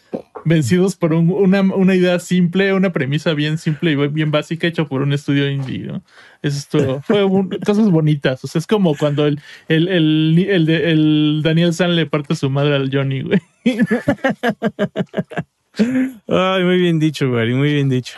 [0.44, 5.02] vencidos por una, una, idea simple, una premisa bien simple y bien básica hecho por
[5.02, 6.02] un estudio indie, ¿no?
[6.42, 7.02] Eso es todo.
[7.02, 7.22] Fue
[7.66, 8.44] cosas bonitas.
[8.44, 12.76] O sea, es como cuando el, el, el, el, Daniel San le parte su madre
[12.76, 13.42] al Johnny, güey.
[16.28, 18.18] Ay, muy bien dicho, güey, muy bien dicho.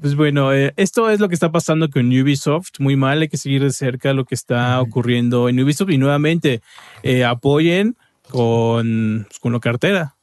[0.00, 2.80] Pues bueno, eh, esto es lo que está pasando con Ubisoft.
[2.80, 6.60] Muy mal, hay que seguir de cerca lo que está ocurriendo en Ubisoft y nuevamente
[7.02, 7.96] eh, apoyen
[8.28, 10.15] con, pues, con la cartera.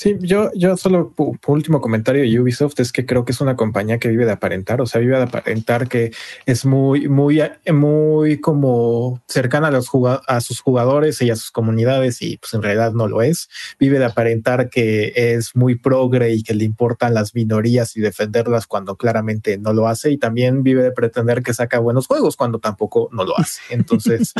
[0.00, 3.56] Sí, yo, yo solo por, último comentario de Ubisoft es que creo que es una
[3.56, 6.12] compañía que vive de aparentar, o sea, vive de aparentar que
[6.46, 9.90] es muy, muy, muy como cercana a los
[10.28, 13.48] a sus jugadores y a sus comunidades y pues en realidad no lo es.
[13.80, 18.68] Vive de aparentar que es muy progre y que le importan las minorías y defenderlas
[18.68, 22.60] cuando claramente no lo hace y también vive de pretender que saca buenos juegos cuando
[22.60, 23.62] tampoco no lo hace.
[23.70, 24.32] Entonces,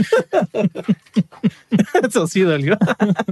[2.09, 2.79] eso sí dolió.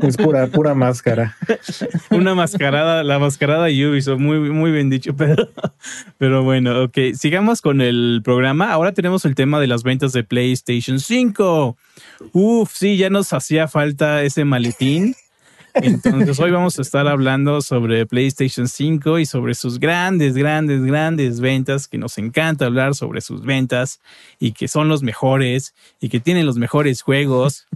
[0.03, 1.37] Es pura, pura máscara
[2.17, 5.49] una mascarada, la mascarada Ubisoft, muy, muy bien dicho, pero,
[6.19, 8.73] pero bueno, ok, sigamos con el programa.
[8.73, 11.77] Ahora tenemos el tema de las ventas de PlayStation 5.
[12.33, 15.15] Uf, sí, ya nos hacía falta ese maletín.
[15.83, 21.41] Entonces hoy vamos a estar hablando sobre PlayStation 5 y sobre sus grandes, grandes, grandes
[21.41, 24.01] ventas, que nos encanta hablar sobre sus ventas
[24.39, 27.67] y que son los mejores y que tienen los mejores juegos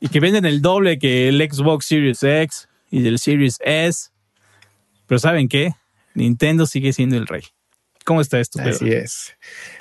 [0.00, 4.10] y que venden el doble que el Xbox Series X y del Series S.
[5.06, 5.74] Pero ¿saben qué?
[6.14, 7.42] Nintendo sigue siendo el rey.
[8.04, 8.60] ¿Cómo está esto?
[8.62, 9.34] Así es.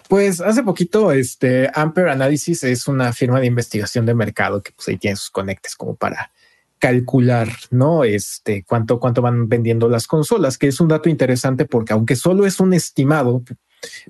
[0.09, 4.87] Pues hace poquito, este Ampere Analysis es una firma de investigación de mercado que pues
[4.87, 6.31] ahí tiene sus conectes como para
[6.79, 8.03] calcular, ¿no?
[8.03, 12.45] Este, cuánto, cuánto van vendiendo las consolas, que es un dato interesante porque aunque solo
[12.47, 13.43] es un estimado,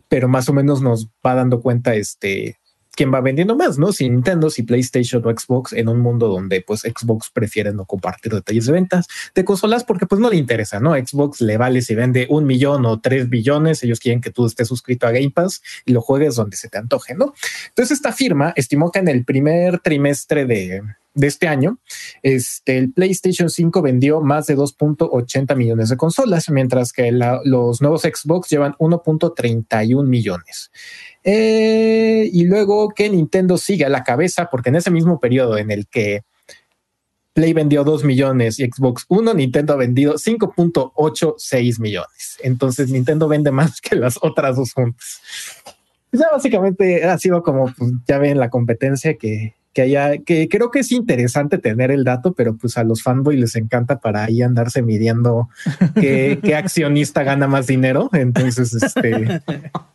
[0.07, 2.57] pero más o menos nos va dando cuenta, este,
[2.95, 3.91] quién va vendiendo más, ¿no?
[3.91, 8.33] Si Nintendo, si PlayStation o Xbox en un mundo donde pues Xbox prefiere no compartir
[8.33, 10.93] detalles de ventas de consolas porque pues no le interesa, ¿no?
[10.93, 14.67] Xbox le vale si vende un millón o tres billones, ellos quieren que tú estés
[14.67, 17.33] suscrito a Game Pass y lo juegues donde se te antoje, ¿no?
[17.69, 20.81] Entonces esta firma estimó que en el primer trimestre de,
[21.15, 21.79] este año,
[22.23, 28.01] este, el PlayStation 5 vendió más de 2.80 millones de consolas, mientras que los nuevos
[28.01, 30.71] Xbox llevan 1.31 millones.
[31.27, 35.87] Eh, y luego que Nintendo siga la cabeza, porque en ese mismo periodo en el
[35.87, 36.21] que
[37.33, 42.37] Play vendió 2 millones y Xbox 1, Nintendo ha vendido 5.86 millones.
[42.43, 45.19] Entonces Nintendo vende más que las otras dos juntas.
[46.11, 50.71] Ya básicamente ha sido como, pues, ya ven la competencia que que haya, que creo
[50.71, 54.41] que es interesante tener el dato, pero pues a los fanboys les encanta para ahí
[54.41, 55.49] andarse midiendo
[55.95, 58.09] qué, accionista gana más dinero.
[58.13, 59.41] Entonces, este,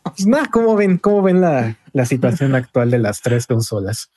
[0.03, 4.11] pues nada, ¿cómo ven, cómo ven la, la situación actual de las tres consolas?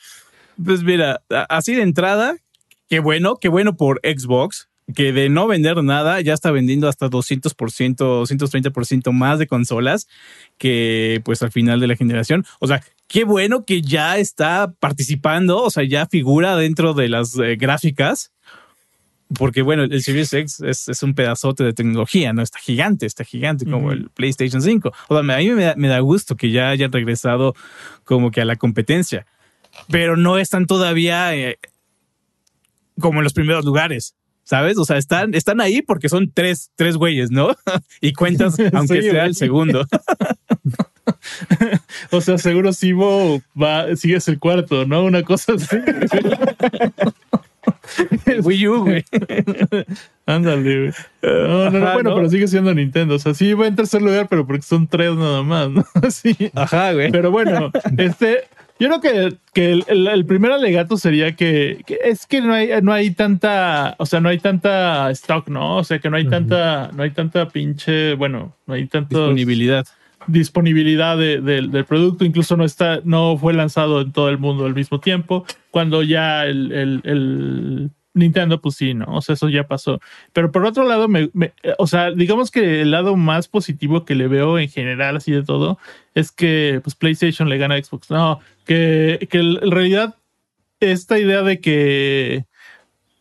[0.62, 2.37] Pues mira, así de entrada,
[2.90, 7.09] qué bueno, qué bueno por Xbox, que de no vender nada ya está vendiendo hasta
[7.09, 10.09] 200%, 230% más de consolas
[10.59, 12.44] que pues al final de la generación.
[12.61, 17.37] O sea, qué bueno que ya está participando, o sea, ya figura dentro de las
[17.38, 18.33] eh, gráficas.
[19.37, 22.43] Porque bueno, el Series X es, un pedazote de tecnología, ¿no?
[22.43, 24.93] Está gigante, está gigante como el PlayStation 5.
[25.09, 27.55] O sea, a mí me da, gusto que ya hayan regresado
[28.05, 29.27] como que a la competencia,
[29.88, 31.59] pero no están todavía eh,
[33.01, 34.14] como en los primeros lugares.
[34.45, 34.79] ¿sabes?
[34.79, 37.57] O sea, están, están ahí porque son tres, tres güeyes, ¿no?
[38.01, 39.87] y cuentas, aunque sea el segundo.
[42.11, 45.05] o sea, seguro Simo va, sigues el cuarto, ¿no?
[45.05, 45.77] Una cosa así.
[48.43, 49.05] Wii U, güey.
[50.27, 50.93] Ándale, güey.
[51.23, 53.14] No, no, no, bueno, pero sigue siendo Nintendo.
[53.14, 55.85] O sea, sí va en tercer lugar, pero porque son tres nada más, ¿no?
[56.11, 56.37] Sí.
[56.55, 57.11] Ajá, güey.
[57.11, 58.45] Pero bueno, este,
[58.79, 63.11] yo creo que, que el, primer alegato sería que, es que no hay, no hay
[63.11, 65.77] tanta, o sea, no hay tanta stock, ¿no?
[65.77, 69.87] O sea, que no hay tanta, no hay tanta pinche, bueno, no hay tanta disponibilidad.
[70.26, 75.00] Disponibilidad del producto, incluso no está, no fue lanzado en todo el mundo al mismo
[75.00, 75.44] tiempo.
[75.70, 79.06] Cuando ya el, Nintendo, pues sí, ¿no?
[79.08, 80.00] O sea, eso ya pasó.
[80.32, 81.30] Pero por otro lado, me,
[81.78, 85.42] o sea, digamos que el lado más positivo que le veo en general, así de
[85.42, 85.78] todo,
[86.14, 88.10] es que pues PlayStation le gana a Xbox.
[88.10, 90.16] No, que, que en realidad
[90.78, 92.46] esta idea de que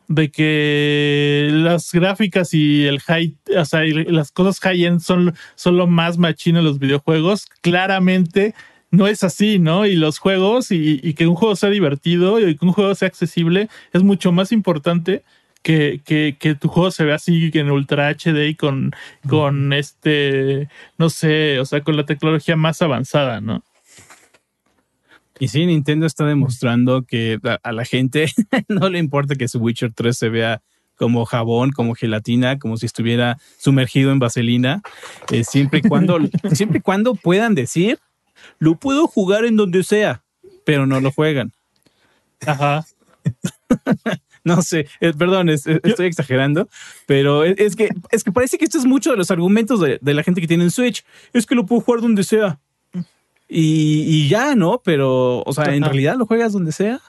[0.07, 5.87] de que las gráficas y el high, o sea, las cosas high-end son, son lo
[5.87, 8.53] más machino en los videojuegos, claramente
[8.91, 9.87] no es así, ¿no?
[9.87, 13.67] Y los juegos y, que un juego sea divertido y que un juego sea accesible
[13.91, 15.23] es mucho más importante
[15.63, 18.91] que, que, tu juego se vea así en Ultra HD y con,
[19.27, 23.63] con este, no sé, o sea, con la tecnología más avanzada, ¿no?
[25.43, 28.27] Y sí, Nintendo está demostrando que a, la gente
[28.69, 30.61] no le importa que su Witcher 3 se vea
[30.95, 34.81] como jabón, como gelatina, como si estuviera sumergido en vaselina,
[35.33, 36.17] eh, siempre y cuando,
[36.53, 37.99] siempre y cuando puedan decir
[38.57, 40.23] lo puedo jugar en donde sea,
[40.65, 41.51] pero no lo juegan.
[42.47, 42.85] Ajá.
[44.45, 46.69] no sé, eh, perdón, estoy exagerando,
[47.05, 50.23] pero es, que, es que parece que esto es mucho de los argumentos de, la
[50.23, 51.03] gente que tiene un Switch.
[51.33, 52.61] Es que lo puedo jugar donde sea.
[53.47, 54.81] Y, ya, ¿no?
[54.83, 56.99] Pero, o sea, en realidad lo juegas donde sea.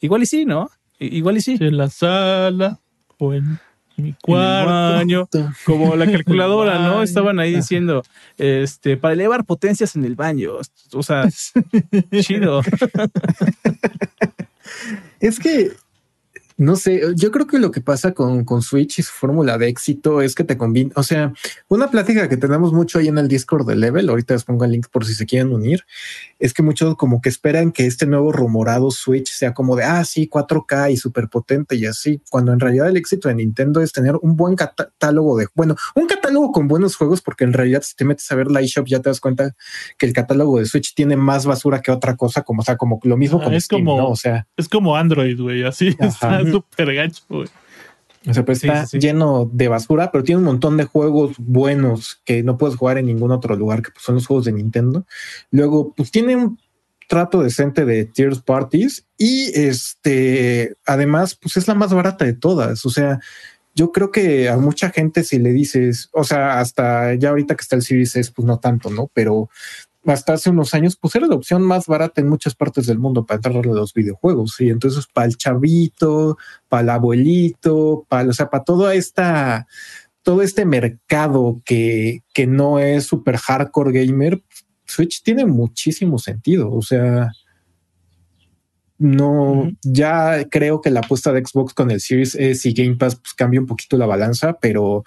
[0.00, 0.70] Igual y sí, ¿no?
[0.98, 1.56] Igual y sí.
[1.60, 2.80] En la sala
[3.18, 3.58] o en
[3.96, 5.28] mi cuarto.
[5.64, 7.02] como la calculadora, ¿no?
[7.02, 8.02] Estaban ahí diciendo,
[8.36, 10.52] este, para elevar potencias en el baño.
[10.92, 11.28] O sea,
[12.20, 12.62] chido.
[15.20, 15.72] es que
[16.58, 19.68] no sé, yo creo que lo que pasa con, con Switch y su fórmula de
[19.68, 21.32] éxito es que te combina, o sea,
[21.68, 24.72] una plática que tenemos mucho ahí en el Discord de Level, ahorita les pongo el
[24.72, 25.84] link por si se quieren unir,
[26.40, 30.04] es que muchos como que esperan que este nuevo rumorado Switch sea como de, ah,
[30.04, 33.92] sí, 4K y súper potente y así, cuando en realidad el éxito de Nintendo es
[33.92, 37.94] tener un buen catálogo de, bueno, un catálogo con buenos juegos, porque en realidad si
[37.94, 39.54] te metes a ver la eShop ya te das cuenta
[39.96, 42.98] que el catálogo de Switch tiene más basura que otra cosa, como, o sea, como
[43.04, 45.96] lo mismo ah, con es como, O sea, es como Android, güey, así
[46.50, 51.36] súper gacho, O sea, pues está lleno de basura, pero tiene un montón de juegos
[51.38, 54.52] buenos que no puedes jugar en ningún otro lugar, que pues, son los juegos de
[54.52, 55.06] Nintendo.
[55.50, 56.58] Luego, pues tiene un
[57.08, 62.84] trato decente de tiers parties y este, además, pues es la más barata de todas.
[62.84, 63.18] O sea,
[63.74, 67.62] yo creo que a mucha gente si le dices, o sea, hasta ya ahorita que
[67.62, 69.08] está el Series S, pues no tanto, ¿no?
[69.14, 69.48] Pero
[70.12, 73.26] hasta hace unos años, pues era la opción más barata en muchas partes del mundo
[73.26, 74.60] para entrar a los videojuegos.
[74.60, 79.66] Y entonces para el chavito, para el abuelito, para, o sea, para toda esta,
[80.22, 84.42] todo este mercado que, que no es super hardcore gamer,
[84.86, 86.72] Switch tiene muchísimo sentido.
[86.72, 87.30] O sea,
[88.98, 93.16] no, ya creo que la apuesta de Xbox con el Series S y Game Pass
[93.16, 95.04] pues, cambia un poquito la balanza, pero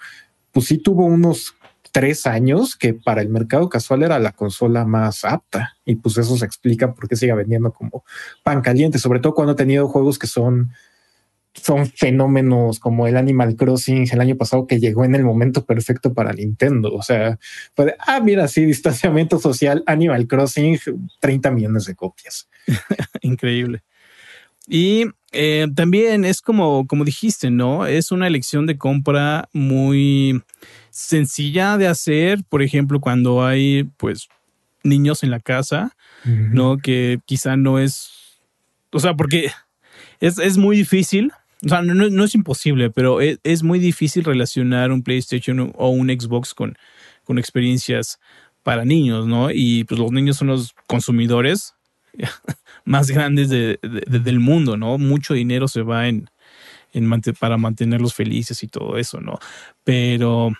[0.50, 1.54] pues sí tuvo unos
[1.92, 5.76] tres años que para el mercado casual era la consola más apta.
[5.84, 8.04] Y pues eso se explica por qué sigue vendiendo como
[8.42, 10.72] pan caliente, sobre todo cuando ha tenido juegos que son,
[11.52, 16.14] son fenómenos como el Animal Crossing el año pasado que llegó en el momento perfecto
[16.14, 16.92] para Nintendo.
[16.92, 17.38] O sea,
[17.76, 20.78] fue ah, mira, sí, distanciamiento social, Animal Crossing,
[21.20, 22.48] 30 millones de copias.
[23.20, 23.82] Increíble.
[24.66, 27.86] Y eh, también es como, como dijiste, ¿no?
[27.86, 30.42] Es una elección de compra muy
[30.92, 34.28] sencilla de hacer, por ejemplo, cuando hay pues
[34.84, 36.78] niños en la casa, ¿no?
[36.78, 38.38] Que quizá no es,
[38.92, 39.50] o sea, porque
[40.20, 41.32] es, es muy difícil,
[41.64, 45.88] o sea, no, no es imposible, pero es, es, muy difícil relacionar un PlayStation o
[45.88, 46.76] un Xbox con,
[47.24, 48.20] con experiencias
[48.62, 49.50] para niños, ¿no?
[49.50, 51.74] Y pues los niños son los consumidores
[52.84, 54.98] más grandes de, del mundo, ¿no?
[54.98, 56.28] Mucho dinero se va en,
[56.92, 59.38] en para mantenerlos felices y todo eso, ¿no?
[59.84, 60.52] Pero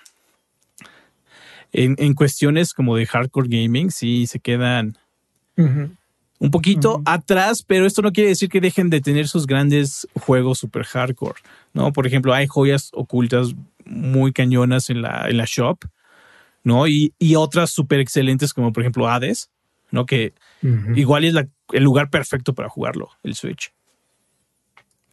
[1.72, 4.98] en, cuestiones como de hardcore gaming, sí se quedan
[5.56, 10.58] un poquito atrás, pero esto no quiere decir que dejen de tener sus grandes juegos
[10.58, 11.40] super hardcore,
[11.72, 11.92] ¿no?
[11.92, 13.54] Por ejemplo, hay joyas ocultas
[13.84, 15.84] muy cañonas en la, en la shop,
[16.64, 16.86] ¿no?
[16.88, 19.50] Y, y otras súper excelentes como por ejemplo Hades,
[19.90, 20.04] ¿no?
[20.04, 20.34] Que
[20.94, 21.34] igual es
[21.72, 23.72] el lugar perfecto para jugarlo, el Switch.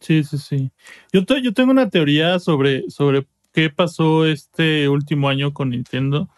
[0.00, 0.70] Sí, sí, sí.
[1.12, 6.28] Yo, yo tengo una teoría sobre, sobre qué pasó este último año con Nintendo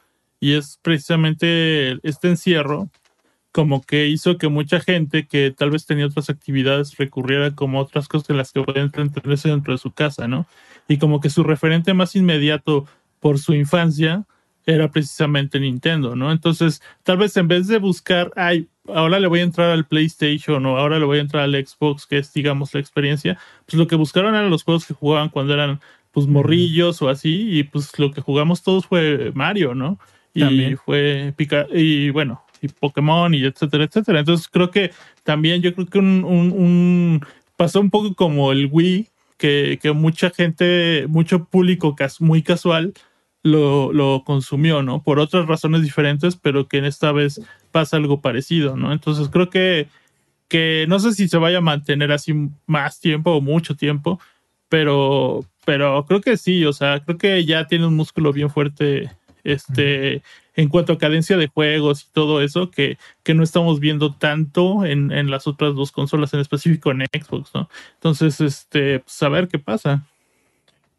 [0.42, 2.90] y es precisamente este encierro
[3.52, 8.08] como que hizo que mucha gente que tal vez tenía otras actividades recurriera como otras
[8.08, 10.48] cosas en las que podían entretenerse dentro de su casa, ¿no?
[10.88, 12.86] Y como que su referente más inmediato
[13.20, 14.24] por su infancia
[14.66, 16.32] era precisamente Nintendo, ¿no?
[16.32, 20.66] Entonces, tal vez en vez de buscar, ay, ahora le voy a entrar al PlayStation
[20.66, 23.86] o ahora le voy a entrar al Xbox, que es, digamos, la experiencia, pues lo
[23.86, 27.96] que buscaron eran los juegos que jugaban cuando eran, pues, morrillos o así, y pues
[28.00, 30.00] lo que jugamos todos fue Mario, ¿no?
[30.34, 34.20] Y fue Pica y bueno, y Pokémon y etcétera, etcétera.
[34.20, 34.92] Entonces creo que
[35.24, 37.20] también yo creo que un, un,
[37.56, 42.94] pasó un poco como el Wii, que, que mucha gente, mucho público muy casual
[43.42, 45.02] lo, lo, consumió, ¿no?
[45.02, 47.40] Por otras razones diferentes, pero que en esta vez
[47.72, 48.92] pasa algo parecido, ¿no?
[48.92, 49.88] Entonces creo que,
[50.48, 52.32] que no sé si se vaya a mantener así
[52.66, 54.20] más tiempo o mucho tiempo,
[54.68, 59.10] pero, pero creo que sí, o sea, creo que ya tiene un músculo bien fuerte
[59.44, 60.22] este,
[60.54, 64.84] en cuanto a cadencia de juegos y todo eso, que, que no estamos viendo tanto
[64.84, 67.68] en, en, las otras dos consolas, en específico en Xbox, ¿no?
[67.94, 70.06] Entonces, este, pues a ver qué pasa.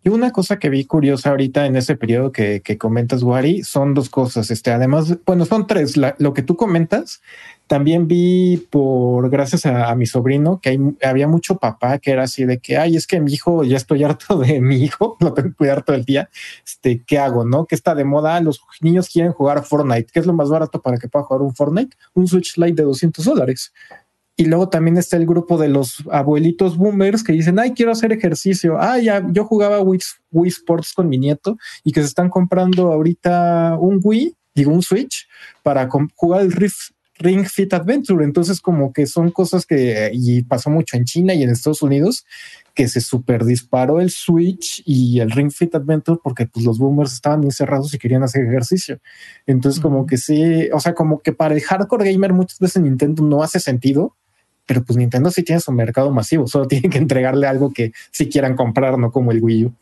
[0.04, 3.94] Y una cosa que vi curiosa ahorita en ese periodo que, que comentas, Wari, son
[3.94, 4.52] dos cosas.
[4.52, 5.96] Este, además, bueno, son tres.
[5.96, 7.22] lo que tú comentas,
[7.68, 12.44] también vi por, gracias a, mi sobrino, que hay, había mucho papá que era así
[12.44, 15.50] de que, ay, es que mi hijo, ya estoy harto de mi hijo, lo tengo
[15.50, 16.30] que cuidar todo el día.
[16.66, 17.46] Este, ¿qué hago?
[17.46, 17.66] ¿No?
[17.66, 18.40] Que está de moda.
[18.42, 20.12] Los niños quieren jugar Fortnite.
[20.14, 21.96] ¿Qué es lo más barato para que pueda jugar un Fortnite?
[22.14, 23.74] Un Switch Lite de 200 dólares.
[24.36, 28.12] Y luego también está el grupo de los abuelitos boomers que dicen, ay, quiero hacer
[28.12, 28.78] ejercicio.
[28.80, 30.00] Ah, ya, yo jugaba Wii,
[30.32, 34.82] Wii Sports con mi nieto y que se están comprando ahorita un Wii, digo, un
[34.82, 35.28] Switch
[35.62, 36.52] para jugar el
[37.20, 38.26] Ring Fit Adventure.
[38.26, 42.26] Entonces, como que son cosas que, y pasó mucho en China y en Estados Unidos,
[42.74, 47.14] que se super disparó el Switch y el Ring Fit Adventure porque pues los boomers
[47.14, 49.00] estaban encerrados y querían hacer ejercicio.
[49.46, 53.24] Entonces, como que sí, o sea, como que para el hardcore gamer muchas veces Nintendo
[53.24, 54.16] no hace sentido,
[54.66, 58.30] pero pues Nintendo sí tiene su mercado masivo, solo tiene que entregarle algo que sí
[58.30, 59.74] quieran comprar, no como el Wii U.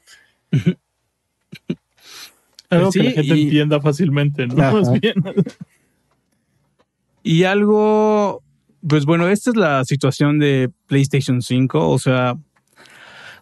[2.69, 4.55] algo que la gente entienda fácilmente, ¿no?
[4.73, 5.15] Más bien.
[7.23, 8.41] Y algo,
[8.87, 12.37] pues bueno, esta es la situación de PlayStation 5, o sea,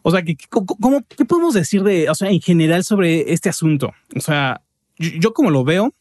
[0.02, 3.94] o sea, ¿qué, cómo, ¿qué podemos decir de, o sea, en general sobre este asunto?
[4.16, 4.62] O sea,
[4.98, 5.94] yo como lo veo,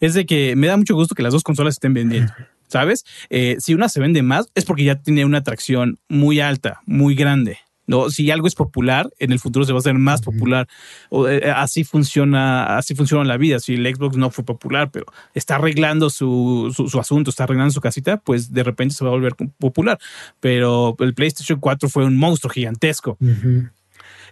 [0.00, 2.32] es de que me da mucho gusto que las dos consolas estén vendiendo.
[2.70, 3.04] ¿Sabes?
[3.28, 7.14] Eh, si una se vende más es porque ya tiene una atracción muy alta, muy
[7.14, 7.58] grande.
[7.86, 8.08] ¿no?
[8.08, 10.68] Si algo es popular, en el futuro se va a hacer más popular.
[11.08, 13.58] O, eh, así funciona, así funciona la vida.
[13.58, 17.80] Si el Xbox no fue popular, pero está arreglando su, su, asunto, está arreglando su
[17.80, 19.98] casita, pues de repente se va a volver popular.
[20.38, 23.18] Pero el PlayStation 4 fue un monstruo gigantesco.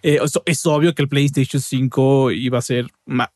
[0.03, 2.86] Eh, es, obvio que el PlayStation 5 iba a ser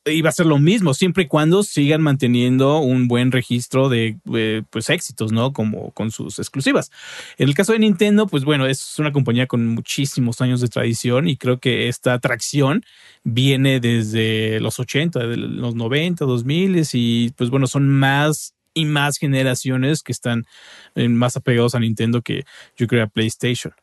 [0.04, 4.62] iba a ser lo mismo siempre y cuando sigan manteniendo un buen registro de eh,
[4.70, 5.52] pues éxitos, ¿no?
[5.52, 6.90] Como con sus exclusivas.
[7.38, 11.28] En el caso de Nintendo, pues bueno, es una compañía con muchísimos años de tradición
[11.28, 12.84] y creo que esta atracción
[13.24, 19.18] viene desde los 80, de los 90, 2000 y pues bueno, son más y más
[19.18, 20.46] generaciones que están
[20.94, 22.44] eh, más apegados a Nintendo que
[22.76, 23.74] yo creo a PlayStation.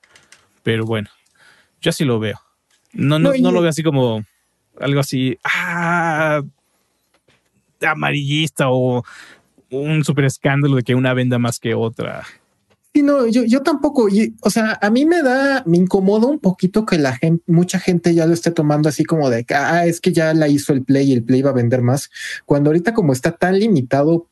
[0.64, 1.10] Pero bueno,
[1.82, 2.49] yo así lo veo.
[2.94, 4.24] No, no, no, lo veo así como
[4.80, 6.42] algo así, ah,
[7.82, 9.04] amarillista o
[9.72, 12.24] un super escándalo de que una venda más que otra.
[12.94, 14.08] Sí, no, yo, yo tampoco.
[14.42, 18.16] o sea, a mí me da, me incomoda un poquito que la gente, mucha gente
[18.16, 20.84] ya lo esté tomando así como de que, ah, es que ya la hizo el
[20.84, 22.10] Play y el Play va a vender más.
[22.46, 24.28] Cuando ahorita como está tan limitado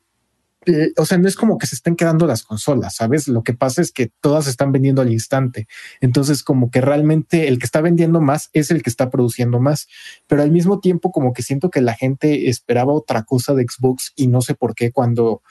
[0.68, 3.26] eh, o sea, no es como que se estén quedando las consolas, ¿sabes?
[3.26, 5.66] Lo que pasa es que todas están vendiendo al instante.
[6.02, 9.88] Entonces, como que realmente el que está vendiendo más es el que está produciendo más.
[10.26, 14.12] Pero al mismo tiempo, como que siento que la gente esperaba otra cosa de Xbox
[14.14, 15.42] y no sé por qué cuando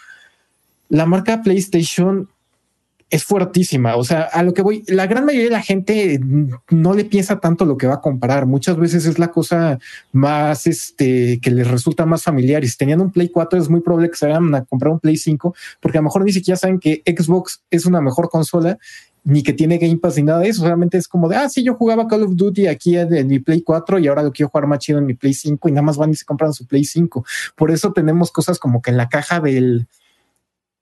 [0.88, 2.30] la marca PlayStation
[3.10, 3.95] es fuertísima.
[3.95, 6.20] O sea, a lo que voy, la gran mayoría de la gente
[6.70, 8.45] no le piensa tanto lo que va a comprar.
[8.45, 9.80] Muchas veces es la cosa
[10.12, 12.64] más este que les resulta más familiar.
[12.64, 14.99] Y si tenían un Play 4, es muy probable que se vayan a comprar un
[14.99, 18.78] Play 5, porque a lo mejor ni siquiera saben que Xbox es una mejor consola
[19.24, 20.64] ni que tiene Game Pass ni nada de eso.
[20.64, 23.62] Realmente es como de, ah, sí, yo jugaba Call of Duty aquí en, mi Play
[23.62, 25.97] 4 y ahora lo quiero jugar más chido en mi Play 5 y nada más
[25.97, 27.26] van y se compran su Play 5.
[27.55, 29.88] Por eso tenemos cosas como que en la caja del,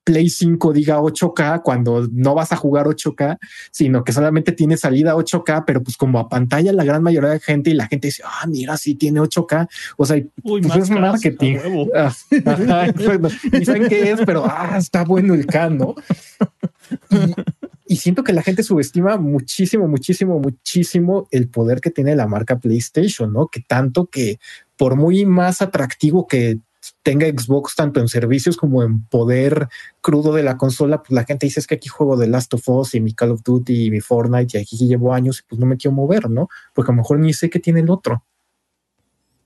[0.06, 3.40] Play 5 diga 8K cuando no vas a jugar 8K,
[3.72, 7.40] sino que solamente tiene salida 8K, pero pues como a pantalla la gran mayoría de
[7.40, 9.68] gente y la gente dice, ah, mira, sí tiene 8K.
[9.98, 11.58] O sea, pues es marketing.
[11.96, 12.42] Ah, y
[13.66, 15.96] saben qué es, pero ah, está bueno el K, ¿no?
[17.88, 22.60] Y, siento que la gente subestima muchísimo, muchísimo, muchísimo el poder que tiene la marca
[22.60, 23.48] PlayStation, ¿no?
[23.48, 24.40] Que tanto que
[24.78, 26.60] por muy más atractivo que
[27.06, 29.68] tenga Xbox tanto en servicios como en poder
[30.02, 32.68] crudo de la consola, pues la gente dice es que aquí juego de Last of
[32.68, 35.60] Us y mi Call of Duty y mi Fortnite y aquí llevo años y pues
[35.60, 36.50] no me quiero mover, ¿no?
[36.74, 38.26] Porque a lo mejor ni sé que tiene el otro.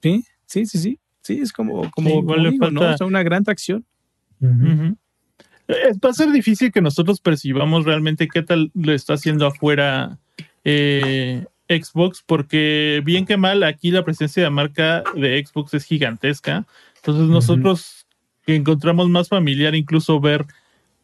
[0.02, 1.00] Sí, sí, sí, sí.
[1.22, 2.96] Sí, es como, como, ¿no?
[3.06, 3.86] una gran tracción.
[4.42, 10.18] Va a ser difícil que nosotros percibamos realmente qué tal lo está haciendo afuera
[10.64, 16.66] eh, Xbox, porque bien que mal, aquí la presencia de marca de Xbox es gigantesca.
[17.00, 18.08] Entonces nosotros
[18.46, 20.46] encontramos más familiar incluso ver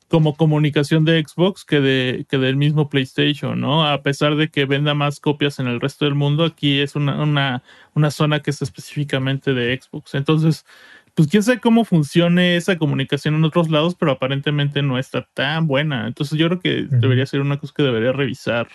[0.08, 3.88] como comunicación de Xbox que, de, que del mismo PlayStation, ¿no?
[3.88, 7.24] A pesar de que venda más copias en el resto del mundo, aquí es una,
[7.24, 7.64] una,
[7.96, 10.14] una zona que es específicamente de Xbox.
[10.14, 10.66] Entonces,
[11.16, 15.66] pues quién sabe cómo funcione esa comunicación en otros lados, pero aparentemente no está tan
[15.66, 16.08] buena.
[16.08, 18.68] Entonces yo creo que debería ser una cosa que debería revisar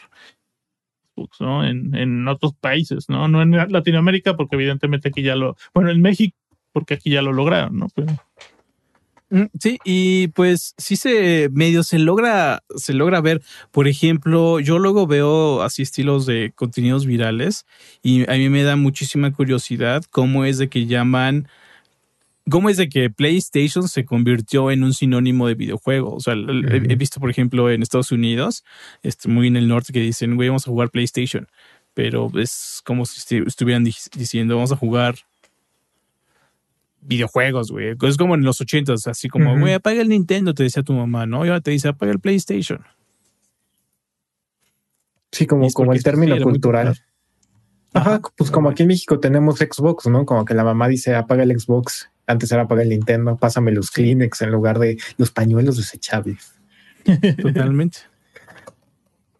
[1.14, 1.64] Xbox, ¿no?
[1.64, 3.28] En, en otros países, ¿no?
[3.28, 6.36] No en Latinoamérica, porque evidentemente aquí ya lo, bueno, en México,
[6.72, 7.88] porque aquí ya lo lograron, ¿no?
[7.94, 8.16] Pero,
[9.30, 13.42] Mm, sí, y pues sí se medio se logra, se logra ver.
[13.70, 17.64] Por ejemplo, yo luego veo así estilos de contenidos virales
[18.02, 21.48] y a mí me da muchísima curiosidad cómo es de que llaman,
[22.50, 26.14] cómo es de que PlayStation se convirtió en un sinónimo de videojuego.
[26.16, 28.64] O sea, he, visto, por ejemplo, en Estados Unidos,
[29.04, 31.46] este, muy en el norte, que dicen, güey, vamos a jugar PlayStation.
[31.94, 35.16] Pero es como si estuvieran diciendo, vamos a jugar
[37.02, 37.96] videojuegos, güey.
[38.02, 41.26] Es como en los ochentas, así como, güey, apaga el Nintendo, te decía tu mamá,
[41.26, 41.44] ¿no?
[41.44, 42.80] Y ahora te dice, apaga el PlayStation.
[45.32, 46.98] Sí, como, como el término cultural.
[47.92, 50.24] Ajá, pues como aquí en México tenemos Xbox, ¿no?
[50.24, 52.10] Como que la mamá dice, apaga el Xbox.
[52.26, 56.54] Antes era apaga el Nintendo, pásame los Kleenex en lugar de los pañuelos desechables.
[57.42, 57.98] Totalmente.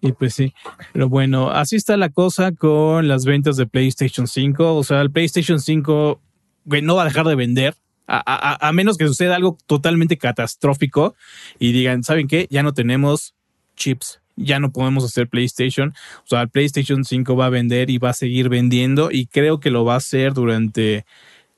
[0.00, 0.54] Y pues sí,
[0.94, 4.74] pero bueno, así está la cosa con las ventas de PlayStation 5.
[4.74, 6.20] O sea, el PlayStation 5
[6.64, 7.74] no va a dejar de vender.
[8.12, 11.14] A, menos que suceda algo totalmente catastrófico
[11.60, 12.48] y digan, ¿saben qué?
[12.50, 13.34] Ya no tenemos
[13.76, 15.94] chips, ya no podemos hacer PlayStation.
[16.24, 19.60] O sea, el PlayStation 5 va a vender y va a seguir vendiendo y creo
[19.60, 21.04] que lo va a hacer durante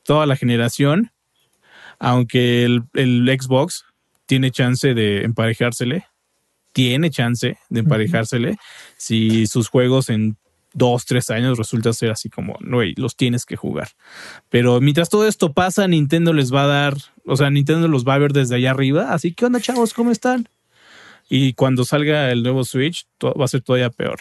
[0.03, 1.11] toda la generación,
[1.98, 3.86] aunque el, el Xbox
[4.26, 6.05] tiene chance de emparejársele,
[6.72, 8.57] tiene chance de emparejársele
[8.96, 10.36] si sus juegos en
[10.75, 13.89] dos, tres años resulta ser así como, no, los tienes que jugar.
[14.49, 16.97] Pero mientras todo esto pasa, Nintendo les va a dar,
[17.27, 19.12] o sea, Nintendo los va a ver desde allá arriba.
[19.12, 19.95] Así que, onda, chavos?
[19.95, 20.49] ¿Cómo están?
[21.29, 24.20] Y cuando salga el nuevo Switch, va a ser todavía peor.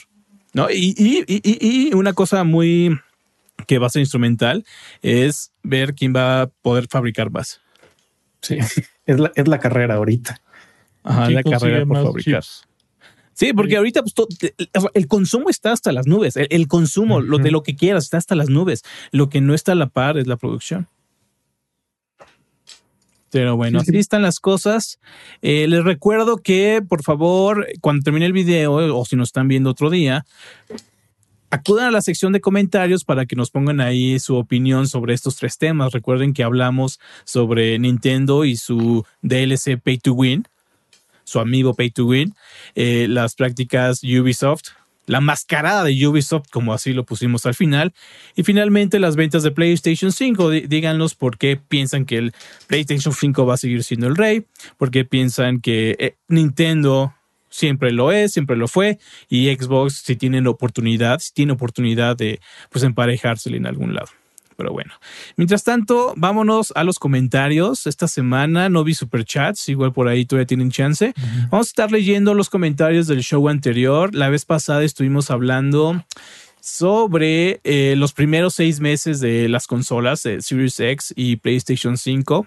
[0.53, 0.69] ¿No?
[0.69, 2.99] Y, y, y, y, una cosa muy
[3.67, 4.65] que va a ser instrumental
[5.01, 7.61] es ver quién va a poder fabricar más.
[8.41, 8.57] Sí,
[9.05, 10.41] es la, es la carrera ahorita.
[11.03, 12.43] Ajá, la carrera por fabricar.
[13.41, 14.53] Sí, porque ahorita pues,
[14.93, 16.35] el consumo está hasta las nubes.
[16.37, 18.83] El, consumo lo, de lo que quieras está hasta las nubes.
[19.11, 20.87] Lo que no está a la par es la producción.
[23.31, 24.99] Pero bueno, así están las cosas.
[25.41, 29.71] Eh, les recuerdo que, por favor, cuando termine el video o si nos están viendo
[29.71, 30.23] otro día,
[31.49, 35.37] acudan a la sección de comentarios para que nos pongan ahí su opinión sobre estos
[35.37, 35.93] tres temas.
[35.93, 40.45] Recuerden que hablamos sobre Nintendo y su DLC Pay to Win
[41.31, 42.35] su amigo Pay to Win,
[42.75, 44.63] eh, las prácticas Ubisoft,
[45.05, 47.93] la mascarada de Ubisoft, como así lo pusimos al final,
[48.35, 50.49] y finalmente las ventas de PlayStation 5.
[50.49, 52.33] díganos por qué piensan que el
[52.67, 54.45] PlayStation 5 va a seguir siendo el rey,
[54.77, 57.13] por qué piensan que eh, Nintendo
[57.49, 62.15] siempre lo es, siempre lo fue, y Xbox si tiene la oportunidad, si tiene oportunidad
[62.15, 64.09] de pues emparejársele en algún lado.
[64.61, 64.93] Pero bueno,
[65.37, 67.87] mientras tanto, vámonos a los comentarios.
[67.87, 71.15] Esta semana no vi superchats, igual por ahí todavía tienen chance.
[71.49, 74.13] Vamos a estar leyendo los comentarios del show anterior.
[74.13, 76.05] La vez pasada estuvimos hablando
[76.59, 82.45] sobre eh, los primeros seis meses de las consolas de Series X y PlayStation 5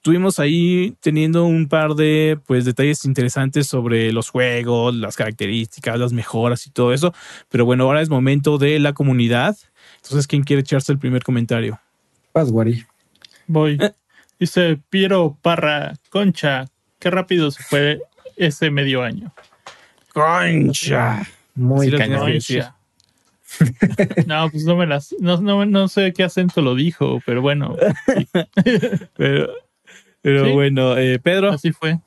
[0.00, 6.14] estuvimos ahí teniendo un par de pues detalles interesantes sobre los juegos, las características, las
[6.14, 7.12] mejoras y todo eso.
[7.50, 9.58] Pero bueno, ahora es momento de la comunidad.
[9.96, 11.78] Entonces, ¿quién quiere echarse el primer comentario?
[12.32, 12.82] Guari.
[13.46, 13.76] Voy.
[13.78, 13.92] Eh.
[14.38, 16.64] Dice Piero Parra, Concha,
[16.98, 18.00] qué rápido se fue
[18.38, 19.34] ese medio año.
[20.14, 21.28] Concha.
[21.54, 21.90] Muy
[22.40, 22.58] sí,
[24.26, 25.14] No, pues no me las.
[25.20, 27.76] No, no, no, sé qué acento lo dijo, pero bueno.
[29.18, 29.52] pero,
[30.22, 31.50] pero bueno, eh, Pedro.
[31.50, 31.98] Así fue.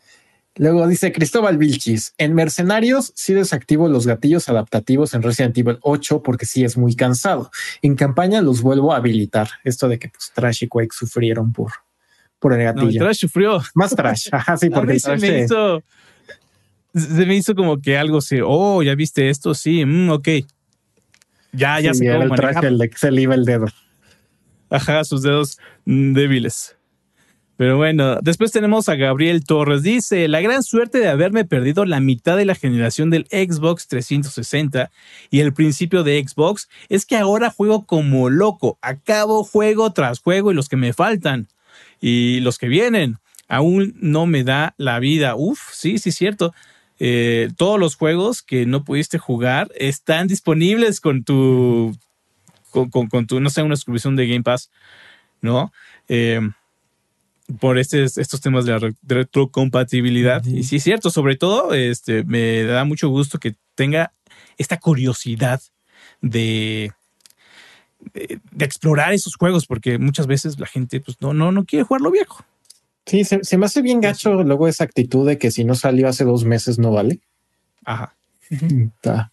[0.56, 6.22] Luego dice Cristóbal Vilchis, en Mercenarios sí desactivo los gatillos adaptativos en Resident Evil 8
[6.22, 7.50] porque sí es muy cansado.
[7.82, 9.50] En campaña los vuelvo a habilitar.
[9.64, 11.72] Esto de que pues Trash y Quake sufrieron por,
[12.38, 13.00] por el gatillo.
[13.04, 13.64] trash sufrió.
[13.74, 14.30] Más Trash.
[14.32, 15.84] Ajá, sí, porque se me hizo...
[16.94, 20.28] Se me hizo como que algo así, oh, ya viste esto, sí, mm, ok.
[21.52, 23.66] Ya, ya se el traje el, se le iba el dedo.
[24.70, 26.76] Ajá, sus dedos mm, débiles.
[27.56, 29.84] Pero bueno, después tenemos a Gabriel Torres.
[29.84, 34.92] Dice, la gran suerte de haberme perdido la mitad de la generación del Xbox 360
[35.30, 38.80] y el principio de Xbox es que ahora juego como loco.
[38.82, 41.48] Acabo juego tras juego y los que me faltan
[42.02, 43.18] y los que vienen.
[43.48, 45.36] Aún no me da la vida.
[45.36, 46.56] Uf, sí, sí, cierto.
[47.00, 51.96] Eh, todos los juegos que no pudiste jugar están disponibles con tu,
[52.72, 54.72] con, tu, no sé, una suscripción de Game Pass,
[55.42, 55.72] ¿no?
[56.08, 56.40] Eh,
[57.60, 60.44] por este, estos temas de la retrocompatibilidad.
[60.46, 64.14] Y sí es cierto, sobre todo este, me da mucho gusto que tenga
[64.58, 65.62] esta curiosidad
[66.22, 66.92] de,
[68.14, 72.12] de, explorar esos juegos, porque muchas veces la gente pues, no, no, no quiere jugarlo
[72.12, 72.46] viejo.
[73.06, 76.24] Sí, se, me hace bien gacho luego esa actitud de que si no salió hace
[76.24, 77.20] dos meses no vale.
[77.84, 78.16] Ajá.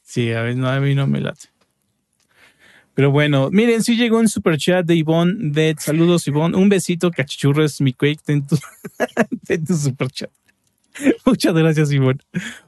[0.03, 1.50] Sí, a, ver, no, a mí no me late.
[3.01, 6.55] Pero bueno, miren, sí llegó un super chat de Ivonne de saludos, Ivonne.
[6.55, 8.59] Un besito, cachichurres, mi quake, en tu,
[9.67, 10.31] tu super chat.
[11.25, 12.21] Muchas gracias, Ivonne.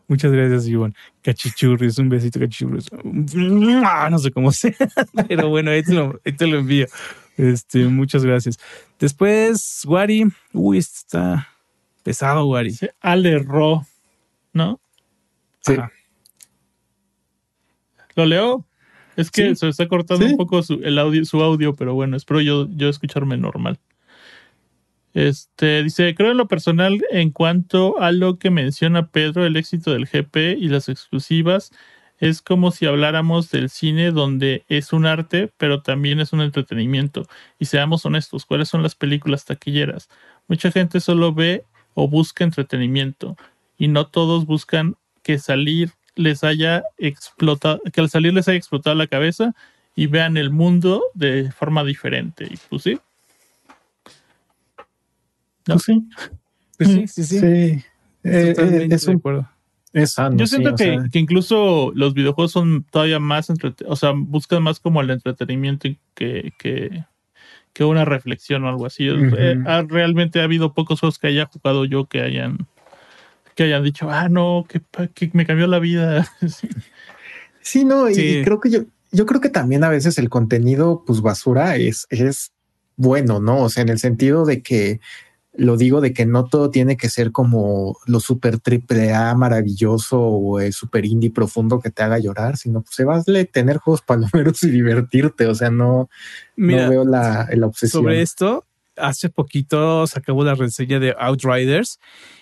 [0.09, 0.95] Muchas gracias, Ivonne.
[1.20, 2.87] Cachichurres, un besito, cachichurres.
[3.05, 4.72] No sé cómo sea,
[5.28, 6.87] pero bueno, ahí te lo, ahí te lo envío.
[7.37, 8.59] Este, muchas gracias.
[8.99, 10.33] Después, Wari.
[10.55, 11.47] Uy, está
[12.05, 12.74] pesado, Wari.
[13.03, 13.87] Ale Ro,
[14.55, 14.80] ¿no?
[15.61, 15.76] Sí.
[18.14, 18.64] ¿Lo leo?
[19.16, 22.40] Es que se está cortando un poco su, el audio, su audio, pero bueno, espero
[22.40, 23.78] yo, yo escucharme normal.
[25.14, 29.92] Este dice, creo en lo personal, en cuanto a lo que menciona Pedro, el éxito
[29.92, 31.70] del GP y las exclusivas,
[32.18, 37.26] es como si habláramos del cine donde es un arte, pero también es un entretenimiento.
[37.58, 40.08] Y seamos honestos, ¿cuáles son las películas taquilleras?
[40.48, 43.36] Mucha gente solo ve o busca entretenimiento
[43.76, 48.96] y no todos buscan que salir les haya explotado, que al salir les haya explotado
[48.96, 49.54] la cabeza
[49.94, 52.46] y vean el mundo de forma diferente.
[52.50, 53.00] Y pues sí.
[55.66, 55.74] ¿No?
[55.74, 56.08] Pues sí.
[56.78, 57.38] Pues sí, sí, sí.
[57.38, 57.46] sí.
[58.24, 59.20] Eh, eh, es un,
[59.92, 63.48] es Yo siento que, que, incluso los videojuegos son todavía más,
[63.86, 67.04] o sea, buscan más como el entretenimiento que, que,
[67.72, 69.06] que una reflexión o algo así.
[69.08, 69.56] Eh,
[69.88, 72.66] realmente ha habido pocos juegos que haya jugado yo que hayan
[73.55, 76.28] que hayan dicho, ah, no, que, me cambió la vida.
[77.61, 78.80] sí, no, y creo que yo,
[79.11, 82.53] yo creo que también a veces el contenido, pues basura, es, es
[82.96, 83.62] bueno, ¿no?
[83.62, 85.00] O sea, en el sentido de que
[85.55, 90.18] lo digo de que no todo tiene que ser como lo super triple A maravilloso
[90.18, 93.76] o el super indie profundo que te haga llorar, sino pues se va a tener
[93.76, 95.46] juegos palomeros y divertirte.
[95.46, 96.09] O sea, no,
[96.57, 98.03] no veo la, la obsesión.
[98.03, 98.64] Sobre esto,
[98.97, 101.99] hace poquito acabó la reseña de Outriders